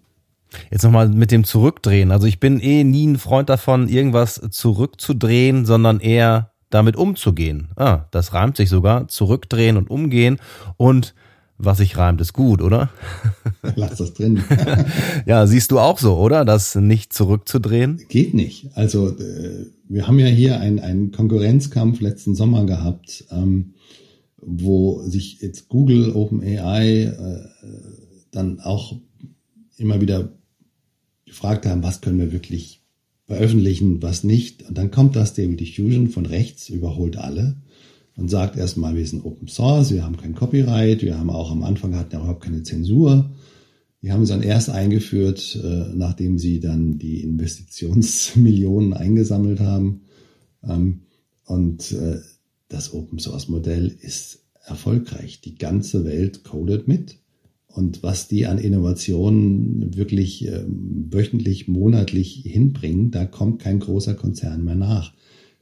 Jetzt 0.69 0.83
nochmal 0.83 1.09
mit 1.09 1.31
dem 1.31 1.45
Zurückdrehen. 1.45 2.11
Also 2.11 2.27
ich 2.27 2.39
bin 2.39 2.59
eh 2.59 2.83
nie 2.83 3.07
ein 3.07 3.17
Freund 3.17 3.49
davon, 3.49 3.89
irgendwas 3.89 4.39
zurückzudrehen, 4.51 5.65
sondern 5.65 5.99
eher 5.99 6.51
damit 6.69 6.95
umzugehen. 6.95 7.69
Ah, 7.75 8.05
das 8.11 8.35
reimt 8.35 8.55
sich 8.55 8.69
sogar. 8.69 9.07
Zurückdrehen 9.07 9.77
und 9.77 9.89
umgehen. 9.89 10.37
Und 10.77 11.15
was 11.57 11.79
sich 11.79 11.97
reimt, 11.97 12.21
ist 12.21 12.33
gut, 12.33 12.61
oder? 12.61 12.89
Lass 13.75 13.97
das 13.97 14.13
drin. 14.13 14.43
ja, 15.25 15.47
siehst 15.47 15.71
du 15.71 15.79
auch 15.79 15.97
so, 15.97 16.17
oder? 16.17 16.45
Das 16.45 16.75
nicht 16.75 17.13
zurückzudrehen? 17.13 18.01
Geht 18.09 18.33
nicht. 18.33 18.69
Also 18.75 19.09
äh, 19.17 19.65
wir 19.89 20.07
haben 20.07 20.19
ja 20.19 20.27
hier 20.27 20.59
einen, 20.59 20.79
einen 20.79 21.11
Konkurrenzkampf 21.11 21.99
letzten 21.99 22.35
Sommer 22.35 22.65
gehabt, 22.65 23.25
ähm, 23.31 23.73
wo 24.37 25.01
sich 25.03 25.41
jetzt 25.41 25.67
Google, 25.67 26.11
OpenAI 26.13 27.03
äh, 27.03 27.47
dann 28.31 28.59
auch 28.59 28.95
immer 29.77 29.99
wieder 29.99 30.29
gefragt 31.25 31.65
haben, 31.65 31.83
was 31.83 32.01
können 32.01 32.19
wir 32.19 32.31
wirklich 32.31 32.83
veröffentlichen, 33.25 34.01
was 34.01 34.23
nicht. 34.23 34.63
Und 34.63 34.77
dann 34.77 34.91
kommt 34.91 35.15
das 35.15 35.29
Stable 35.29 35.55
Diffusion 35.55 36.09
von 36.09 36.25
rechts, 36.25 36.69
überholt 36.69 37.17
alle 37.17 37.57
und 38.17 38.29
sagt 38.29 38.57
erstmal, 38.57 38.95
wir 38.95 39.05
sind 39.05 39.23
Open 39.23 39.47
Source, 39.47 39.91
wir 39.91 40.03
haben 40.03 40.17
kein 40.17 40.35
Copyright, 40.35 41.03
wir 41.03 41.17
haben 41.17 41.29
auch 41.29 41.51
am 41.51 41.63
Anfang 41.63 41.95
hatten 41.95 42.13
ja 42.13 42.19
überhaupt 42.19 42.43
keine 42.43 42.63
Zensur. 42.63 43.31
Die 44.01 44.11
haben 44.11 44.23
es 44.23 44.29
dann 44.29 44.43
erst 44.43 44.69
eingeführt, 44.69 45.59
äh, 45.63 45.93
nachdem 45.95 46.37
sie 46.37 46.59
dann 46.59 46.97
die 46.97 47.21
Investitionsmillionen 47.21 48.93
eingesammelt 48.93 49.59
haben. 49.59 50.01
Ähm, 50.63 51.01
und 51.45 51.91
äh, 51.91 52.19
das 52.67 52.93
Open 52.93 53.19
Source 53.19 53.49
Modell 53.49 53.95
ist 54.01 54.43
erfolgreich. 54.65 55.41
Die 55.41 55.55
ganze 55.55 56.03
Welt 56.03 56.43
codet 56.43 56.87
mit. 56.87 57.19
Und 57.67 58.01
was 58.01 58.27
die 58.27 58.47
an 58.47 58.57
Innovationen 58.57 59.95
wirklich 59.95 60.47
äh, 60.47 60.63
wöchentlich, 60.67 61.67
monatlich 61.67 62.41
hinbringen, 62.43 63.11
da 63.11 63.25
kommt 63.25 63.61
kein 63.61 63.79
großer 63.79 64.15
Konzern 64.15 64.63
mehr 64.63 64.75
nach. 64.75 65.13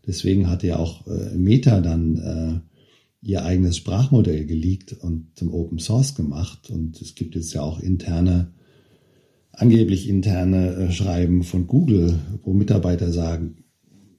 Deswegen 0.08 0.50
hat 0.50 0.64
ja 0.64 0.78
auch 0.78 1.08
äh, 1.08 1.36
Meta 1.36 1.82
dann 1.82 2.18
äh, 2.18 3.28
ihr 3.28 3.44
eigenes 3.44 3.78
Sprachmodell 3.78 4.46
geleakt 4.46 4.94
und 4.94 5.28
zum 5.36 5.54
Open 5.54 5.80
Source 5.80 6.16
gemacht. 6.16 6.70
Und 6.70 7.02
es 7.02 7.16
gibt 7.16 7.36
jetzt 7.36 7.54
ja 7.54 7.62
auch 7.62 7.80
interne, 7.80 8.52
angeblich 9.52 10.08
interne 10.08 10.76
äh, 10.76 10.92
Schreiben 10.92 11.44
von 11.44 11.66
Google, 11.68 12.20
wo 12.44 12.54
Mitarbeiter 12.54 13.12
sagen, 13.12 13.64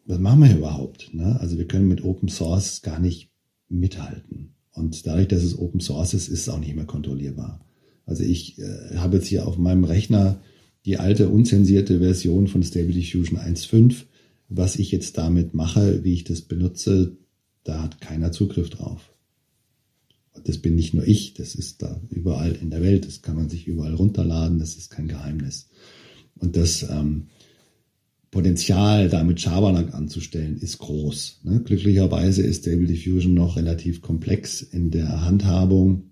was 0.07 0.19
machen 0.19 0.43
wir 0.43 0.57
überhaupt? 0.57 1.15
Ne? 1.15 1.39
Also 1.41 1.59
wir 1.59 1.67
können 1.67 1.89
mit 1.89 2.05
Open 2.05 2.29
Source 2.29 2.83
gar 2.83 2.99
nicht 2.99 3.31
mithalten. 3.69 4.55
Und 4.73 5.07
dadurch, 5.07 5.29
dass 5.29 5.43
es 5.43 5.59
Open 5.59 5.81
Source 5.81 6.15
ist, 6.15 6.29
ist 6.29 6.41
es 6.41 6.49
auch 6.49 6.61
nicht 6.61 6.75
mehr 6.75 6.85
kontrollierbar. 6.85 7.65
Also 8.05 8.23
ich 8.23 8.59
äh, 8.59 8.97
habe 8.97 9.17
jetzt 9.17 9.27
hier 9.27 9.47
auf 9.47 9.57
meinem 9.59 9.85
Rechner 9.85 10.41
die 10.85 10.99
alte 10.99 11.29
unzensierte 11.29 11.99
Version 11.99 12.47
von 12.47 12.63
Stable 12.63 12.93
Diffusion 12.93 13.39
1.5. 13.39 14.05
Was 14.49 14.77
ich 14.77 14.93
jetzt 14.93 15.19
damit 15.19 15.55
mache, 15.55 16.05
wie 16.05 16.13
ich 16.13 16.25
das 16.25 16.43
benutze, 16.43 17.17
da 17.65 17.83
hat 17.83 18.01
keiner 18.01 18.33
Zugriff 18.33 18.71
drauf. 18.71 19.13
Und 20.33 20.49
das 20.49 20.59
bin 20.59 20.75
nicht 20.75 20.95
nur 20.95 21.07
ich, 21.07 21.35
das 21.35 21.55
ist 21.55 21.83
da 21.83 22.01
überall 22.11 22.53
in 22.53 22.71
der 22.71 22.83
Welt, 22.83 23.07
das 23.07 23.23
kann 23.23 23.37
man 23.37 23.49
sich 23.49 23.67
überall 23.67 23.95
runterladen, 23.95 24.59
das 24.59 24.77
ist 24.77 24.91
kein 24.91 25.09
Geheimnis. 25.09 25.69
Und 26.39 26.57
das 26.57 26.83
ähm, 26.89 27.29
Potenzial, 28.31 29.09
da 29.09 29.25
mit 29.25 29.41
Schabernack 29.41 29.95
anzustellen, 29.95 30.59
ist 30.59 30.79
groß. 30.79 31.41
Ne? 31.45 31.63
Glücklicherweise 31.65 32.43
ist 32.43 32.63
Stable 32.63 32.87
Diffusion 32.87 33.35
noch 33.35 33.57
relativ 33.57 34.03
komplex 34.03 34.61
in 34.61 34.91
der 34.91 35.25
Handhabung 35.25 36.11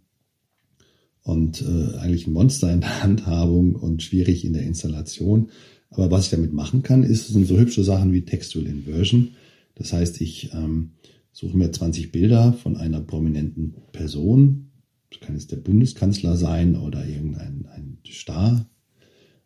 und 1.23 1.63
äh, 1.63 1.99
eigentlich 1.99 2.27
ein 2.27 2.33
Monster 2.33 2.73
in 2.73 2.81
der 2.81 3.03
Handhabung 3.03 3.75
und 3.75 4.03
schwierig 4.03 4.45
in 4.45 4.55
der 4.55 4.63
Installation. 4.63 5.51
Aber 5.95 6.11
was 6.11 6.25
ich 6.25 6.31
damit 6.31 6.53
machen 6.53 6.83
kann, 6.83 7.03
ist, 7.03 7.29
sind 7.29 7.47
so 7.47 7.59
hübsche 7.59 7.85
Sachen 7.85 8.13
wie 8.13 8.23
Textual 8.23 8.67
Inversion. 8.67 9.31
Das 9.77 9.93
heißt, 9.93 10.21
ich 10.21 10.53
ähm, 10.53 10.91
suche 11.33 11.57
mir 11.57 11.71
20 11.71 12.13
Bilder 12.13 12.53
von 12.53 12.77
einer 12.77 13.01
prominenten 13.01 13.75
Person. 13.93 14.71
Das 15.11 15.21
kann 15.21 15.35
jetzt 15.35 15.53
der 15.53 15.57
Bundeskanzler 15.57 16.37
sein 16.37 16.77
oder 16.77 17.07
irgendein 17.07 17.67
ein 17.73 17.99
Star 18.07 18.67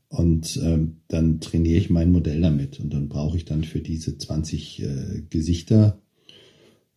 und 0.08 0.58
ähm, 0.62 0.98
dann 1.08 1.40
trainiere 1.40 1.78
ich 1.78 1.90
mein 1.90 2.10
Modell 2.10 2.40
damit. 2.40 2.80
Und 2.80 2.92
dann 2.92 3.08
brauche 3.08 3.36
ich 3.36 3.44
dann 3.44 3.64
für 3.64 3.80
diese 3.80 4.16
20 4.16 4.82
äh, 4.82 5.22
Gesichter 5.28 6.00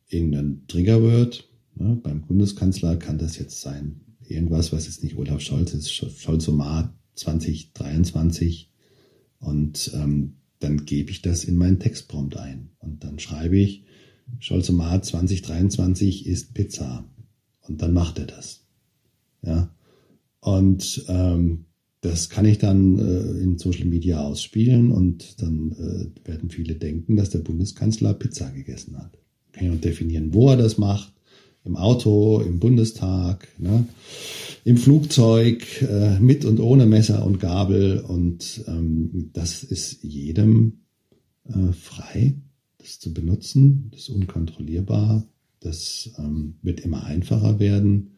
irgendein 0.08 0.64
Triggerword. 0.68 1.50
Ne? 1.76 2.00
Beim 2.02 2.22
Bundeskanzler 2.22 2.96
kann 2.96 3.18
das 3.18 3.38
jetzt 3.38 3.62
sein, 3.62 4.02
irgendwas, 4.26 4.72
was 4.72 4.86
jetzt 4.86 5.04
nicht 5.04 5.18
Olaf 5.18 5.42
Scholz 5.42 5.74
ist, 5.74 5.92
Scholzomat 5.92 6.94
2023. 7.16 8.71
Und 9.42 9.92
ähm, 9.94 10.36
dann 10.60 10.86
gebe 10.86 11.12
ich 11.12 11.22
das 11.22 11.44
in 11.44 11.58
meinen 11.58 11.80
Textprompt 11.80 12.38
ein. 12.38 12.70
Und 12.80 13.04
dann 13.04 13.20
schreibe 13.20 13.58
ich, 13.58 13.84
Scholzomat 14.40 15.06
2023 15.06 16.26
ist 16.26 16.54
Pizza. 16.54 17.04
Und 17.68 17.82
dann 17.82 17.94
macht 17.94 18.20
er 18.20 18.28
das. 18.28 18.62
Ja. 19.42 19.74
Und 20.40 21.06
ähm, 21.08 21.66
das 22.02 22.30
kann 22.30 22.46
ich 22.46 22.58
dann 22.58 22.98
äh, 22.98 23.44
in 23.44 23.60
Social 23.60 23.86
Media 23.86 24.22
ausspielen 24.22 24.92
und 24.92 25.42
dann 25.42 25.72
äh, 25.74 26.28
werden 26.28 26.50
viele 26.50 26.76
denken, 26.76 27.16
dass 27.16 27.30
der 27.30 27.40
Bundeskanzler 27.40 28.16
Pizza 28.16 28.50
gegessen 28.50 28.98
hat. 28.98 29.20
Kann 29.52 29.68
ich 29.68 29.72
auch 29.72 29.82
definieren, 29.82 30.34
wo 30.34 30.50
er 30.50 30.58
das 30.58 30.78
macht. 30.78 31.14
Im 31.64 31.78
Auto, 31.78 32.42
im 32.42 32.60
Bundestag, 32.60 33.48
ne? 33.60 33.86
Im 34.64 34.78
Flugzeug, 34.78 35.82
äh, 35.82 36.20
mit 36.20 36.46
und 36.46 36.60
ohne 36.60 36.86
Messer 36.86 37.26
und 37.26 37.40
Gabel. 37.40 38.00
Und 38.00 38.64
ähm, 38.68 39.30
das 39.34 39.64
ist 39.64 40.04
jedem 40.04 40.82
äh, 41.48 41.74
frei, 41.74 42.36
das 42.78 43.00
zu 43.00 43.14
benutzen. 43.14 43.90
Das 43.92 44.02
ist 44.02 44.10
unkontrollierbar. 44.10 45.26
Das 45.60 46.12
ähm, 46.18 46.56
wird 46.62 46.80
immer 46.82 47.04
einfacher 47.04 47.60
werden. 47.60 48.12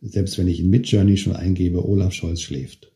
Selbst 0.00 0.38
wenn 0.38 0.48
ich 0.48 0.60
in 0.60 0.70
Midjourney 0.70 1.16
schon 1.16 1.34
eingebe, 1.34 1.86
Olaf 1.86 2.12
Scholz 2.12 2.40
schläft 2.40 2.92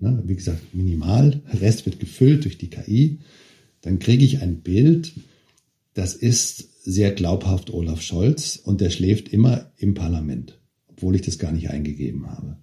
Ne? 0.00 0.22
Wie 0.24 0.34
gesagt, 0.34 0.74
minimal. 0.74 1.42
Der 1.52 1.60
Rest 1.60 1.86
wird 1.86 2.00
gefüllt 2.00 2.44
durch 2.44 2.58
die 2.58 2.70
KI. 2.70 3.18
Dann 3.82 3.98
kriege 3.98 4.24
ich 4.24 4.40
ein 4.40 4.60
Bild, 4.60 5.12
das 5.94 6.14
ist 6.14 6.84
sehr 6.84 7.12
glaubhaft 7.12 7.70
Olaf 7.70 8.00
Scholz 8.02 8.56
und 8.56 8.80
der 8.80 8.90
schläft 8.90 9.28
immer 9.28 9.70
im 9.76 9.94
Parlament, 9.94 10.58
obwohl 11.00 11.16
ich 11.16 11.22
das 11.22 11.38
gar 11.38 11.50
nicht 11.50 11.70
eingegeben 11.70 12.26
habe. 12.28 12.58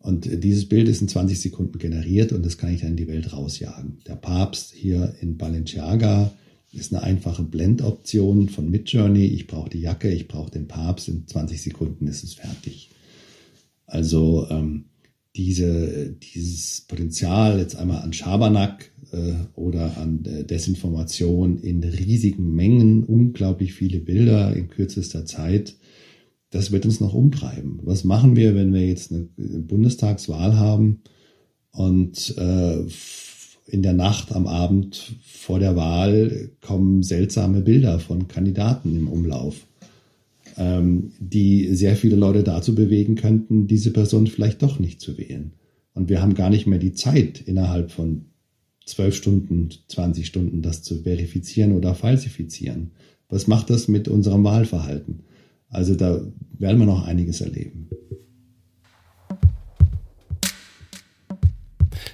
Und 0.00 0.28
dieses 0.42 0.68
Bild 0.68 0.88
ist 0.88 1.00
in 1.00 1.08
20 1.08 1.40
Sekunden 1.40 1.78
generiert 1.78 2.32
und 2.32 2.44
das 2.44 2.58
kann 2.58 2.74
ich 2.74 2.80
dann 2.80 2.90
in 2.90 2.96
die 2.96 3.06
Welt 3.06 3.32
rausjagen. 3.32 3.98
Der 4.06 4.16
Papst 4.16 4.72
hier 4.72 5.14
in 5.20 5.36
Balenciaga 5.36 6.32
ist 6.72 6.92
eine 6.92 7.02
einfache 7.04 7.44
Blendoption 7.44 8.48
von 8.48 8.70
Midjourney. 8.70 9.24
Ich 9.26 9.46
brauche 9.46 9.70
die 9.70 9.80
Jacke, 9.80 10.10
ich 10.10 10.26
brauche 10.26 10.50
den 10.50 10.66
Papst. 10.66 11.08
In 11.08 11.26
20 11.26 11.62
Sekunden 11.62 12.08
ist 12.08 12.24
es 12.24 12.34
fertig. 12.34 12.90
Also 13.86 14.48
ähm, 14.50 14.86
diese, 15.36 16.10
dieses 16.34 16.82
Potenzial 16.82 17.58
jetzt 17.58 17.76
einmal 17.76 18.02
an 18.02 18.12
Schabernack 18.12 18.90
äh, 19.12 19.32
oder 19.54 19.96
an 19.96 20.24
äh, 20.24 20.44
Desinformation 20.44 21.58
in 21.58 21.84
riesigen 21.84 22.52
Mengen, 22.54 23.04
unglaublich 23.04 23.74
viele 23.74 24.00
Bilder 24.00 24.54
in 24.56 24.68
kürzester 24.68 25.24
Zeit, 25.24 25.76
das 26.50 26.72
wird 26.72 26.84
uns 26.84 27.00
noch 27.00 27.14
umtreiben. 27.14 27.80
Was 27.82 28.04
machen 28.04 28.36
wir, 28.36 28.54
wenn 28.54 28.72
wir 28.72 28.86
jetzt 28.86 29.12
eine 29.12 29.28
Bundestagswahl 29.36 30.56
haben 30.56 31.02
und 31.72 32.36
äh, 32.38 32.84
in 33.68 33.82
der 33.82 33.94
Nacht 33.94 34.32
am 34.32 34.46
Abend 34.46 35.16
vor 35.24 35.58
der 35.58 35.76
Wahl 35.76 36.50
kommen 36.60 37.02
seltsame 37.02 37.60
Bilder 37.60 37.98
von 37.98 38.28
Kandidaten 38.28 38.96
im 38.96 39.08
Umlauf? 39.08 39.66
ähm, 40.56 41.12
die 41.18 41.74
sehr 41.74 41.96
viele 41.96 42.16
Leute 42.16 42.42
dazu 42.42 42.74
bewegen 42.74 43.14
könnten, 43.14 43.66
diese 43.66 43.92
Person 43.92 44.26
vielleicht 44.26 44.62
doch 44.62 44.78
nicht 44.78 45.00
zu 45.00 45.18
wählen. 45.18 45.52
Und 45.94 46.08
wir 46.08 46.20
haben 46.20 46.34
gar 46.34 46.50
nicht 46.50 46.66
mehr 46.66 46.78
die 46.78 46.92
Zeit, 46.92 47.40
innerhalb 47.40 47.90
von 47.90 48.26
zwölf 48.84 49.14
Stunden, 49.14 49.70
20 49.88 50.26
Stunden 50.26 50.62
das 50.62 50.82
zu 50.82 51.02
verifizieren 51.02 51.72
oder 51.72 51.94
falsifizieren. 51.94 52.92
Was 53.28 53.46
macht 53.46 53.70
das 53.70 53.88
mit 53.88 54.08
unserem 54.08 54.44
Wahlverhalten? 54.44 55.20
Also 55.76 55.94
da 55.94 56.22
werden 56.58 56.78
wir 56.78 56.86
noch 56.86 57.06
einiges 57.06 57.42
erleben. 57.42 57.90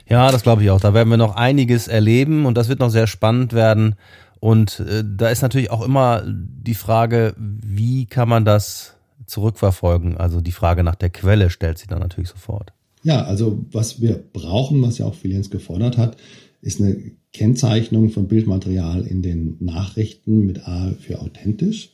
Ja, 0.08 0.32
das 0.32 0.42
glaube 0.42 0.64
ich 0.64 0.70
auch. 0.70 0.80
Da 0.80 0.94
werden 0.94 1.08
wir 1.08 1.16
noch 1.16 1.36
einiges 1.36 1.86
erleben 1.86 2.44
und 2.44 2.56
das 2.56 2.68
wird 2.68 2.80
noch 2.80 2.90
sehr 2.90 3.06
spannend 3.06 3.52
werden. 3.52 3.94
Und 4.40 4.80
äh, 4.80 5.04
da 5.06 5.28
ist 5.28 5.42
natürlich 5.42 5.70
auch 5.70 5.82
immer 5.86 6.24
die 6.26 6.74
Frage, 6.74 7.36
wie 7.38 8.06
kann 8.06 8.28
man 8.28 8.44
das 8.44 8.96
zurückverfolgen? 9.26 10.16
Also 10.16 10.40
die 10.40 10.50
Frage 10.50 10.82
nach 10.82 10.96
der 10.96 11.10
Quelle 11.10 11.48
stellt 11.48 11.78
sich 11.78 11.86
dann 11.86 12.00
natürlich 12.00 12.30
sofort. 12.30 12.72
Ja, 13.04 13.22
also 13.22 13.64
was 13.70 14.00
wir 14.00 14.24
brauchen, 14.32 14.82
was 14.82 14.98
ja 14.98 15.06
auch 15.06 15.14
Filiens 15.14 15.50
gefordert 15.50 15.98
hat, 15.98 16.16
ist 16.62 16.80
eine 16.80 16.96
Kennzeichnung 17.32 18.10
von 18.10 18.26
Bildmaterial 18.26 19.06
in 19.06 19.22
den 19.22 19.56
Nachrichten 19.60 20.46
mit 20.46 20.66
A 20.66 20.94
für 20.98 21.20
authentisch. 21.20 21.90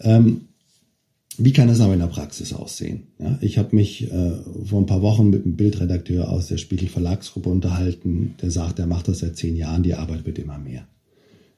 Ähm, 0.00 0.45
wie 1.38 1.52
kann 1.52 1.68
das 1.68 1.80
aber 1.80 1.94
in 1.94 2.00
der 2.00 2.06
Praxis 2.06 2.52
aussehen? 2.52 3.04
Ja, 3.18 3.38
ich 3.40 3.58
habe 3.58 3.74
mich 3.74 4.10
äh, 4.10 4.32
vor 4.64 4.80
ein 4.80 4.86
paar 4.86 5.02
Wochen 5.02 5.30
mit 5.30 5.44
einem 5.44 5.56
Bildredakteur 5.56 6.30
aus 6.30 6.48
der 6.48 6.58
Spiegel 6.58 6.88
Verlagsgruppe 6.88 7.48
unterhalten, 7.48 8.34
der 8.40 8.50
sagt, 8.50 8.78
er 8.78 8.86
macht 8.86 9.08
das 9.08 9.18
seit 9.18 9.36
zehn 9.36 9.56
Jahren, 9.56 9.82
die 9.82 9.94
Arbeit 9.94 10.26
wird 10.26 10.38
immer 10.38 10.58
mehr 10.58 10.86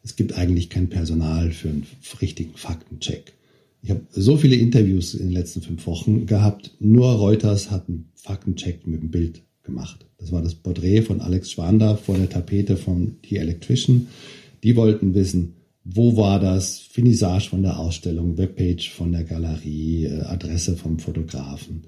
es 0.09 0.17
gibt 0.17 0.39
eigentlich 0.39 0.71
kein 0.71 0.89
Personal 0.89 1.51
für 1.51 1.69
einen 1.69 1.87
richtigen 2.23 2.55
Faktencheck. 2.55 3.35
Ich 3.83 3.91
habe 3.91 4.01
so 4.11 4.39
viele 4.39 4.57
Interviews 4.57 5.13
in 5.15 5.27
den 5.27 5.33
letzten 5.33 5.61
fünf 5.61 5.87
Wochen 5.87 6.25
gehabt. 6.25 6.73
Nur 6.81 7.13
Reuters 7.13 7.71
hat 7.71 7.89
einen 7.89 8.09
Faktencheck 8.15 8.87
mit 8.87 9.03
dem 9.03 9.11
Bild 9.11 9.43
gemacht. 9.63 10.07
Das 10.17 10.33
war 10.33 10.43
das 10.43 10.55
Porträt 10.55 11.03
von 11.03 11.21
Alex 11.21 11.53
Schwander 11.53 11.97
vor 11.97 12.17
der 12.17 12.31
Tapete 12.31 12.77
von 12.79 13.17
The 13.29 13.37
Electrician. 13.37 14.09
Die 14.63 14.77
wollten 14.77 15.15
wissen, 15.15 15.55
wo 15.91 16.17
war 16.17 16.39
das, 16.39 16.81
Finissage 16.81 17.49
von 17.49 17.63
der 17.63 17.79
Ausstellung, 17.79 18.37
Webpage 18.37 18.91
von 18.91 19.13
der 19.13 19.25
Galerie, 19.25 20.05
äh, 20.05 20.21
Adresse 20.23 20.77
vom 20.77 20.99
Fotografen. 20.99 21.85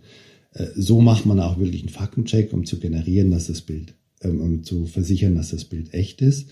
Äh, 0.55 0.69
so 0.75 1.03
macht 1.03 1.27
man 1.27 1.39
auch 1.39 1.59
wirklich 1.59 1.83
einen 1.83 1.91
Faktencheck, 1.91 2.53
um 2.55 2.65
zu 2.65 2.81
generieren, 2.81 3.31
dass 3.31 3.49
das 3.49 3.61
Bild, 3.61 3.95
ähm, 4.23 4.41
um 4.41 4.63
zu 4.65 4.87
versichern, 4.87 5.35
dass 5.35 5.51
das 5.51 5.67
Bild 5.67 5.93
echt 5.93 6.23
ist. 6.23 6.49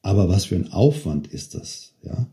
Aber 0.00 0.28
was 0.28 0.46
für 0.46 0.56
ein 0.56 0.72
Aufwand 0.72 1.26
ist 1.26 1.54
das? 1.54 1.92
Ja? 2.02 2.28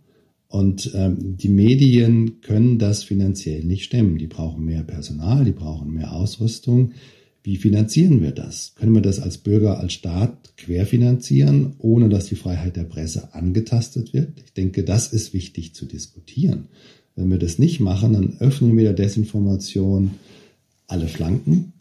Und 0.47 0.91
ähm, 0.93 1.35
die 1.35 1.49
Medien 1.49 2.39
können 2.41 2.79
das 2.79 3.03
finanziell 3.03 3.65
nicht 3.65 3.83
stemmen. 3.83 4.17
Die 4.17 4.27
brauchen 4.27 4.63
mehr 4.63 4.83
Personal, 4.83 5.43
die 5.43 5.51
brauchen 5.51 5.91
mehr 5.91 6.13
Ausrüstung. 6.13 6.93
Wie 7.43 7.57
finanzieren 7.57 8.21
wir 8.21 8.31
das? 8.31 8.73
Können 8.75 8.93
wir 8.93 9.01
das 9.01 9.19
als 9.19 9.37
Bürger, 9.37 9.79
als 9.79 9.93
Staat 9.93 10.55
querfinanzieren, 10.57 11.73
ohne 11.77 12.09
dass 12.09 12.27
die 12.27 12.35
Freiheit 12.35 12.77
der 12.77 12.85
Presse 12.85 13.33
angetastet 13.33 14.13
wird? 14.13 14.29
Ich 14.45 14.53
denke, 14.53 14.83
das 14.83 15.11
ist 15.11 15.33
wichtig 15.33 15.75
zu 15.75 15.85
diskutieren. 15.85 16.69
Wenn 17.15 17.29
wir 17.29 17.37
das 17.37 17.59
nicht 17.59 17.79
machen, 17.79 18.13
dann 18.13 18.37
öffnen 18.39 18.75
wir 18.77 18.83
der 18.85 18.93
Desinformation 18.93 20.11
alle 20.87 21.07
Flanken 21.07 21.73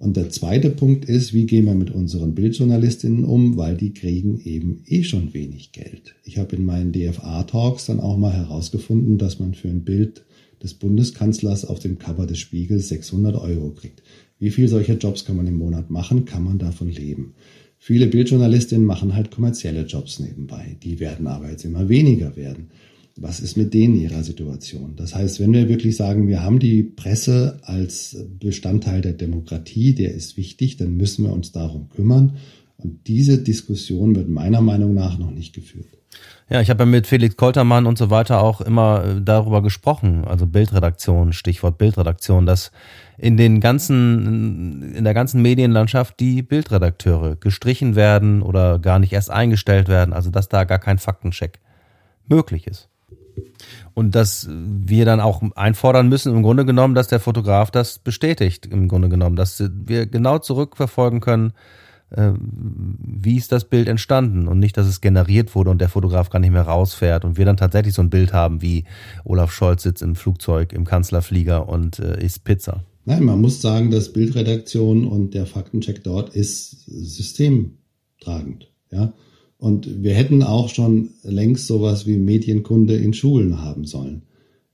und 0.00 0.16
der 0.16 0.30
zweite 0.30 0.70
Punkt 0.70 1.04
ist, 1.04 1.34
wie 1.34 1.44
gehen 1.44 1.66
wir 1.66 1.74
mit 1.74 1.90
unseren 1.90 2.34
Bildjournalistinnen 2.34 3.22
um, 3.22 3.58
weil 3.58 3.76
die 3.76 3.92
kriegen 3.92 4.40
eben 4.40 4.82
eh 4.86 5.04
schon 5.04 5.34
wenig 5.34 5.72
Geld. 5.72 6.14
Ich 6.24 6.38
habe 6.38 6.56
in 6.56 6.64
meinen 6.64 6.90
DFA-Talks 6.90 7.84
dann 7.84 8.00
auch 8.00 8.16
mal 8.16 8.32
herausgefunden, 8.32 9.18
dass 9.18 9.38
man 9.38 9.52
für 9.52 9.68
ein 9.68 9.84
Bild 9.84 10.24
des 10.62 10.72
Bundeskanzlers 10.72 11.66
auf 11.66 11.80
dem 11.80 11.98
Cover 11.98 12.26
des 12.26 12.38
Spiegels 12.38 12.88
600 12.88 13.36
Euro 13.36 13.72
kriegt. 13.72 14.02
Wie 14.40 14.50
viel 14.50 14.66
solcher 14.66 14.96
Jobs 14.96 15.24
kann 15.24 15.36
man 15.36 15.46
im 15.46 15.58
Monat 15.58 15.90
machen? 15.90 16.24
Kann 16.24 16.42
man 16.42 16.58
davon 16.58 16.88
leben? 16.88 17.34
Viele 17.78 18.08
Bildjournalistinnen 18.08 18.84
machen 18.84 19.14
halt 19.14 19.30
kommerzielle 19.30 19.86
Jobs 19.86 20.18
nebenbei. 20.18 20.76
Die 20.82 20.98
werden 20.98 21.28
aber 21.28 21.50
jetzt 21.50 21.64
immer 21.64 21.88
weniger 21.88 22.34
werden 22.34 22.70
was 23.20 23.40
ist 23.40 23.56
mit 23.56 23.74
denen 23.74 24.00
ihrer 24.00 24.22
Situation? 24.22 24.94
Das 24.96 25.14
heißt, 25.14 25.40
wenn 25.40 25.52
wir 25.52 25.68
wirklich 25.68 25.96
sagen, 25.96 26.26
wir 26.26 26.42
haben 26.42 26.58
die 26.58 26.82
Presse 26.82 27.58
als 27.62 28.16
Bestandteil 28.38 29.02
der 29.02 29.12
Demokratie, 29.12 29.94
der 29.94 30.14
ist 30.14 30.36
wichtig, 30.36 30.78
dann 30.78 30.96
müssen 30.96 31.24
wir 31.24 31.32
uns 31.32 31.52
darum 31.52 31.90
kümmern. 31.90 32.36
Und 32.82 33.06
diese 33.06 33.42
Diskussion 33.42 34.14
wird 34.16 34.28
meiner 34.28 34.60
Meinung 34.60 34.94
nach 34.94 35.18
noch 35.18 35.30
nicht 35.30 35.54
geführt. 35.54 35.86
Ja, 36.48 36.60
ich 36.60 36.68
habe 36.68 36.82
ja 36.82 36.86
mit 36.86 37.06
Felix 37.06 37.36
Koltermann 37.36 37.86
und 37.86 37.96
so 37.96 38.10
weiter 38.10 38.42
auch 38.42 38.60
immer 38.60 39.04
äh, 39.04 39.20
darüber 39.22 39.62
gesprochen, 39.62 40.24
also 40.24 40.46
Bildredaktion, 40.46 41.32
Stichwort 41.32 41.78
Bildredaktion, 41.78 42.44
dass 42.44 42.72
in 43.18 43.36
den 43.36 43.60
ganzen, 43.60 44.94
in 44.94 45.04
der 45.04 45.14
ganzen 45.14 45.42
Medienlandschaft 45.42 46.18
die 46.18 46.42
Bildredakteure 46.42 47.36
gestrichen 47.36 47.94
werden 47.94 48.42
oder 48.42 48.80
gar 48.80 48.98
nicht 48.98 49.12
erst 49.12 49.30
eingestellt 49.30 49.86
werden, 49.86 50.12
also 50.12 50.30
dass 50.30 50.48
da 50.48 50.64
gar 50.64 50.80
kein 50.80 50.98
Faktencheck 50.98 51.60
möglich 52.26 52.66
ist. 52.66 52.88
Und 53.94 54.16
dass 54.16 54.48
wir 54.50 55.04
dann 55.04 55.20
auch 55.20 55.42
einfordern 55.54 56.08
müssen, 56.08 56.34
im 56.34 56.42
Grunde 56.42 56.64
genommen, 56.64 56.94
dass 56.94 57.08
der 57.08 57.20
Fotograf 57.20 57.70
das 57.70 58.00
bestätigt, 58.00 58.66
im 58.66 58.88
Grunde 58.88 59.08
genommen, 59.08 59.36
dass 59.36 59.62
wir 59.70 60.06
genau 60.06 60.38
zurückverfolgen 60.38 61.20
können, 61.20 61.52
äh, 62.10 62.32
wie 62.38 63.36
ist 63.36 63.52
das 63.52 63.64
Bild 63.64 63.88
entstanden 63.88 64.48
und 64.48 64.58
nicht, 64.58 64.76
dass 64.76 64.86
es 64.86 65.00
generiert 65.00 65.54
wurde 65.54 65.70
und 65.70 65.80
der 65.80 65.88
Fotograf 65.88 66.30
gar 66.30 66.38
nicht 66.38 66.52
mehr 66.52 66.62
rausfährt 66.62 67.24
und 67.24 67.38
wir 67.38 67.44
dann 67.44 67.56
tatsächlich 67.56 67.94
so 67.94 68.02
ein 68.02 68.10
Bild 68.10 68.32
haben, 68.32 68.62
wie 68.62 68.84
Olaf 69.24 69.52
Scholz 69.52 69.82
sitzt 69.82 70.02
im 70.02 70.14
Flugzeug, 70.14 70.72
im 70.72 70.84
Kanzlerflieger 70.84 71.68
und 71.68 71.98
äh, 71.98 72.22
isst 72.24 72.44
Pizza. 72.44 72.84
Nein, 73.04 73.24
man 73.24 73.40
muss 73.40 73.60
sagen, 73.60 73.90
dass 73.90 74.12
Bildredaktion 74.12 75.06
und 75.06 75.34
der 75.34 75.46
Faktencheck 75.46 76.04
dort 76.04 76.34
ist 76.34 76.84
systemtragend. 76.86 78.70
Ja? 78.90 79.12
Und 79.58 80.02
wir 80.02 80.14
hätten 80.14 80.42
auch 80.42 80.68
schon 80.68 81.10
längst 81.22 81.66
sowas 81.66 82.06
wie 82.06 82.16
Medienkunde 82.16 82.96
in 82.96 83.12
Schulen 83.12 83.62
haben 83.62 83.84
sollen. 83.84 84.22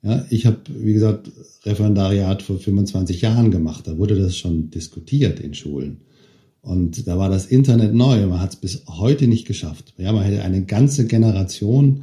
Ja, 0.02 0.24
ich 0.30 0.46
habe, 0.46 0.58
wie 0.68 0.92
gesagt, 0.92 1.32
Referendariat 1.64 2.42
vor 2.42 2.58
25 2.58 3.22
Jahren 3.22 3.50
gemacht. 3.50 3.88
Da 3.88 3.98
wurde 3.98 4.16
das 4.16 4.36
schon 4.36 4.70
diskutiert 4.70 5.40
in 5.40 5.54
Schulen. 5.54 6.02
Und 6.66 7.06
da 7.06 7.16
war 7.16 7.30
das 7.30 7.46
Internet 7.46 7.94
neu. 7.94 8.26
Man 8.26 8.40
hat 8.40 8.54
es 8.54 8.56
bis 8.56 8.82
heute 8.88 9.28
nicht 9.28 9.46
geschafft. 9.46 9.94
Ja, 9.98 10.12
man 10.12 10.24
hätte 10.24 10.42
eine 10.42 10.64
ganze 10.64 11.06
Generation 11.06 12.02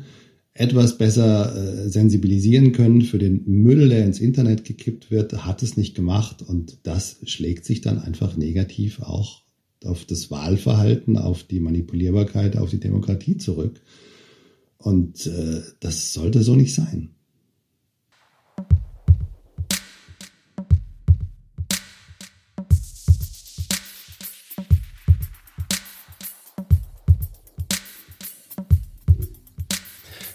etwas 0.53 0.97
besser 0.97 1.53
äh, 1.53 1.89
sensibilisieren 1.89 2.71
können 2.71 3.01
für 3.01 3.19
den 3.19 3.43
Müll, 3.45 3.89
der 3.89 4.05
ins 4.05 4.21
Internet 4.21 4.63
gekippt 4.63 5.11
wird, 5.11 5.45
hat 5.45 5.63
es 5.63 5.75
nicht 5.75 5.95
gemacht. 5.95 6.41
Und 6.41 6.77
das 6.83 7.17
schlägt 7.25 7.65
sich 7.65 7.81
dann 7.81 7.99
einfach 7.99 8.37
negativ 8.37 9.01
auch 9.01 9.41
auf 9.83 10.05
das 10.05 10.31
Wahlverhalten, 10.31 11.17
auf 11.17 11.43
die 11.43 11.59
Manipulierbarkeit, 11.59 12.55
auf 12.55 12.69
die 12.69 12.79
Demokratie 12.79 13.35
zurück. 13.35 13.81
Und 14.77 15.27
äh, 15.27 15.59
das 15.81 16.13
sollte 16.13 16.41
so 16.41 16.55
nicht 16.55 16.73
sein. 16.73 17.12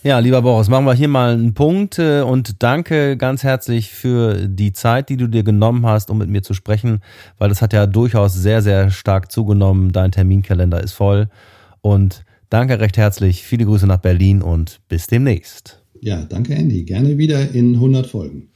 Ja, 0.08 0.18
lieber 0.20 0.40
Boris, 0.40 0.70
machen 0.70 0.86
wir 0.86 0.94
hier 0.94 1.06
mal 1.06 1.34
einen 1.34 1.52
Punkt 1.52 1.98
äh, 1.98 2.22
und 2.22 2.62
danke 2.62 3.18
ganz 3.18 3.42
herzlich 3.42 3.90
für 3.90 4.48
die 4.48 4.72
Zeit, 4.72 5.10
die 5.10 5.18
du 5.18 5.26
dir 5.26 5.42
genommen 5.42 5.84
hast, 5.84 6.08
um 6.08 6.16
mit 6.16 6.30
mir 6.30 6.42
zu 6.42 6.54
sprechen, 6.54 7.00
weil 7.36 7.50
das 7.50 7.60
hat 7.60 7.74
ja 7.74 7.86
durchaus 7.86 8.32
sehr, 8.32 8.62
sehr 8.62 8.88
stark 8.88 9.30
zugenommen. 9.30 9.92
Dein 9.92 10.10
Terminkalender 10.10 10.82
ist 10.82 10.94
voll 10.94 11.28
und 11.82 12.24
danke 12.48 12.80
recht 12.80 12.96
herzlich. 12.96 13.42
Viele 13.42 13.66
Grüße 13.66 13.86
nach 13.86 13.98
Berlin 13.98 14.40
und 14.40 14.80
bis 14.88 15.08
demnächst. 15.08 15.82
Ja, 16.00 16.24
danke 16.24 16.54
Andy. 16.54 16.84
Gerne 16.84 17.18
wieder 17.18 17.50
in 17.50 17.74
100 17.74 18.06
Folgen. 18.06 18.48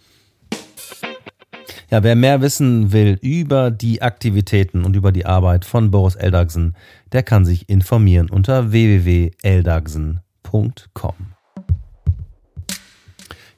Ja, 1.91 2.03
wer 2.03 2.17
mehr 2.17 2.41
wissen 2.41 2.93
will 2.93 3.19
über 3.21 3.71
die 3.71 4.01
Aktivitäten 4.01 4.87
und 4.87 4.97
über 4.97 5.13
die 5.13 5.27
Arbeit 5.27 5.67
von 5.67 5.91
Boris 5.91 6.15
Eldagsen, 6.15 6.75
der 7.13 7.23
kann 7.23 7.45
sich 7.45 7.69
informieren 7.69 8.31
unter 8.31 8.73
www.eldagsen.com. 8.73 11.32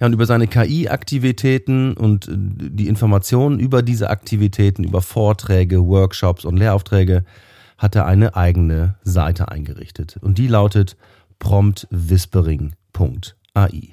Ja, 0.04 0.08
und 0.08 0.12
über 0.12 0.26
seine 0.26 0.48
KI-Aktivitäten 0.48 1.94
und 1.94 2.28
äh, 2.28 2.32
die 2.36 2.88
Informationen 2.88 3.58
über 3.58 3.80
diese 3.80 4.10
Aktivitäten, 4.10 4.84
über 4.84 5.00
Vorträge, 5.00 5.86
Workshops 5.86 6.44
und 6.44 6.58
Lehraufträge 6.58 7.24
hat 7.78 7.96
er 7.96 8.04
eine 8.04 8.36
eigene 8.36 8.96
Seite 9.02 9.48
eingerichtet. 9.48 10.18
Und 10.20 10.36
die 10.36 10.46
lautet 10.46 10.98
promptwhispering.ai. 11.38 13.92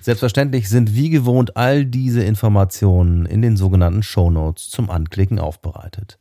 Selbstverständlich 0.00 0.68
sind 0.68 0.94
wie 0.94 1.10
gewohnt 1.10 1.56
all 1.56 1.84
diese 1.84 2.22
Informationen 2.22 3.26
in 3.26 3.42
den 3.42 3.56
sogenannten 3.56 4.04
Show 4.04 4.30
Notes 4.30 4.70
zum 4.70 4.88
Anklicken 4.88 5.40
aufbereitet. 5.40 6.20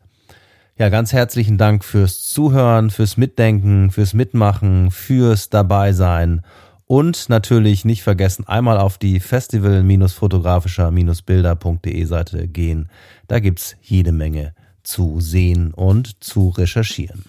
Ja, 0.75 0.89
ganz 0.89 1.13
herzlichen 1.13 1.59
Dank 1.59 1.85
fürs 1.85 2.23
Zuhören, 2.23 2.89
fürs 2.89 3.15
Mitdenken, 3.15 3.91
fürs 3.91 4.15
Mitmachen, 4.15 4.89
fürs 4.89 5.51
Dabeisein 5.51 6.41
und 6.87 7.29
natürlich 7.29 7.85
nicht 7.85 8.03
vergessen, 8.03 8.47
einmal 8.47 8.77
auf 8.77 8.97
die 8.97 9.19
festival-fotografischer-bilder.de 9.19 12.05
Seite 12.05 12.47
gehen. 12.47 12.89
Da 13.27 13.39
gibt's 13.39 13.75
jede 13.81 14.11
Menge 14.11 14.53
zu 14.83 15.19
sehen 15.19 15.73
und 15.73 16.23
zu 16.23 16.49
recherchieren. 16.49 17.25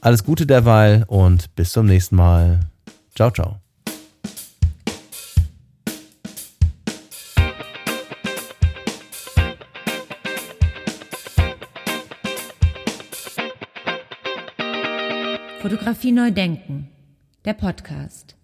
Alles 0.00 0.24
Gute 0.24 0.46
derweil 0.46 1.04
und 1.06 1.54
bis 1.54 1.70
zum 1.72 1.86
nächsten 1.86 2.16
Mal. 2.16 2.58
Ciao, 3.14 3.30
ciao. 3.30 3.58
Fotografie 15.60 16.10
neu 16.10 16.32
denken. 16.32 16.88
Der 17.44 17.54
Podcast. 17.54 18.36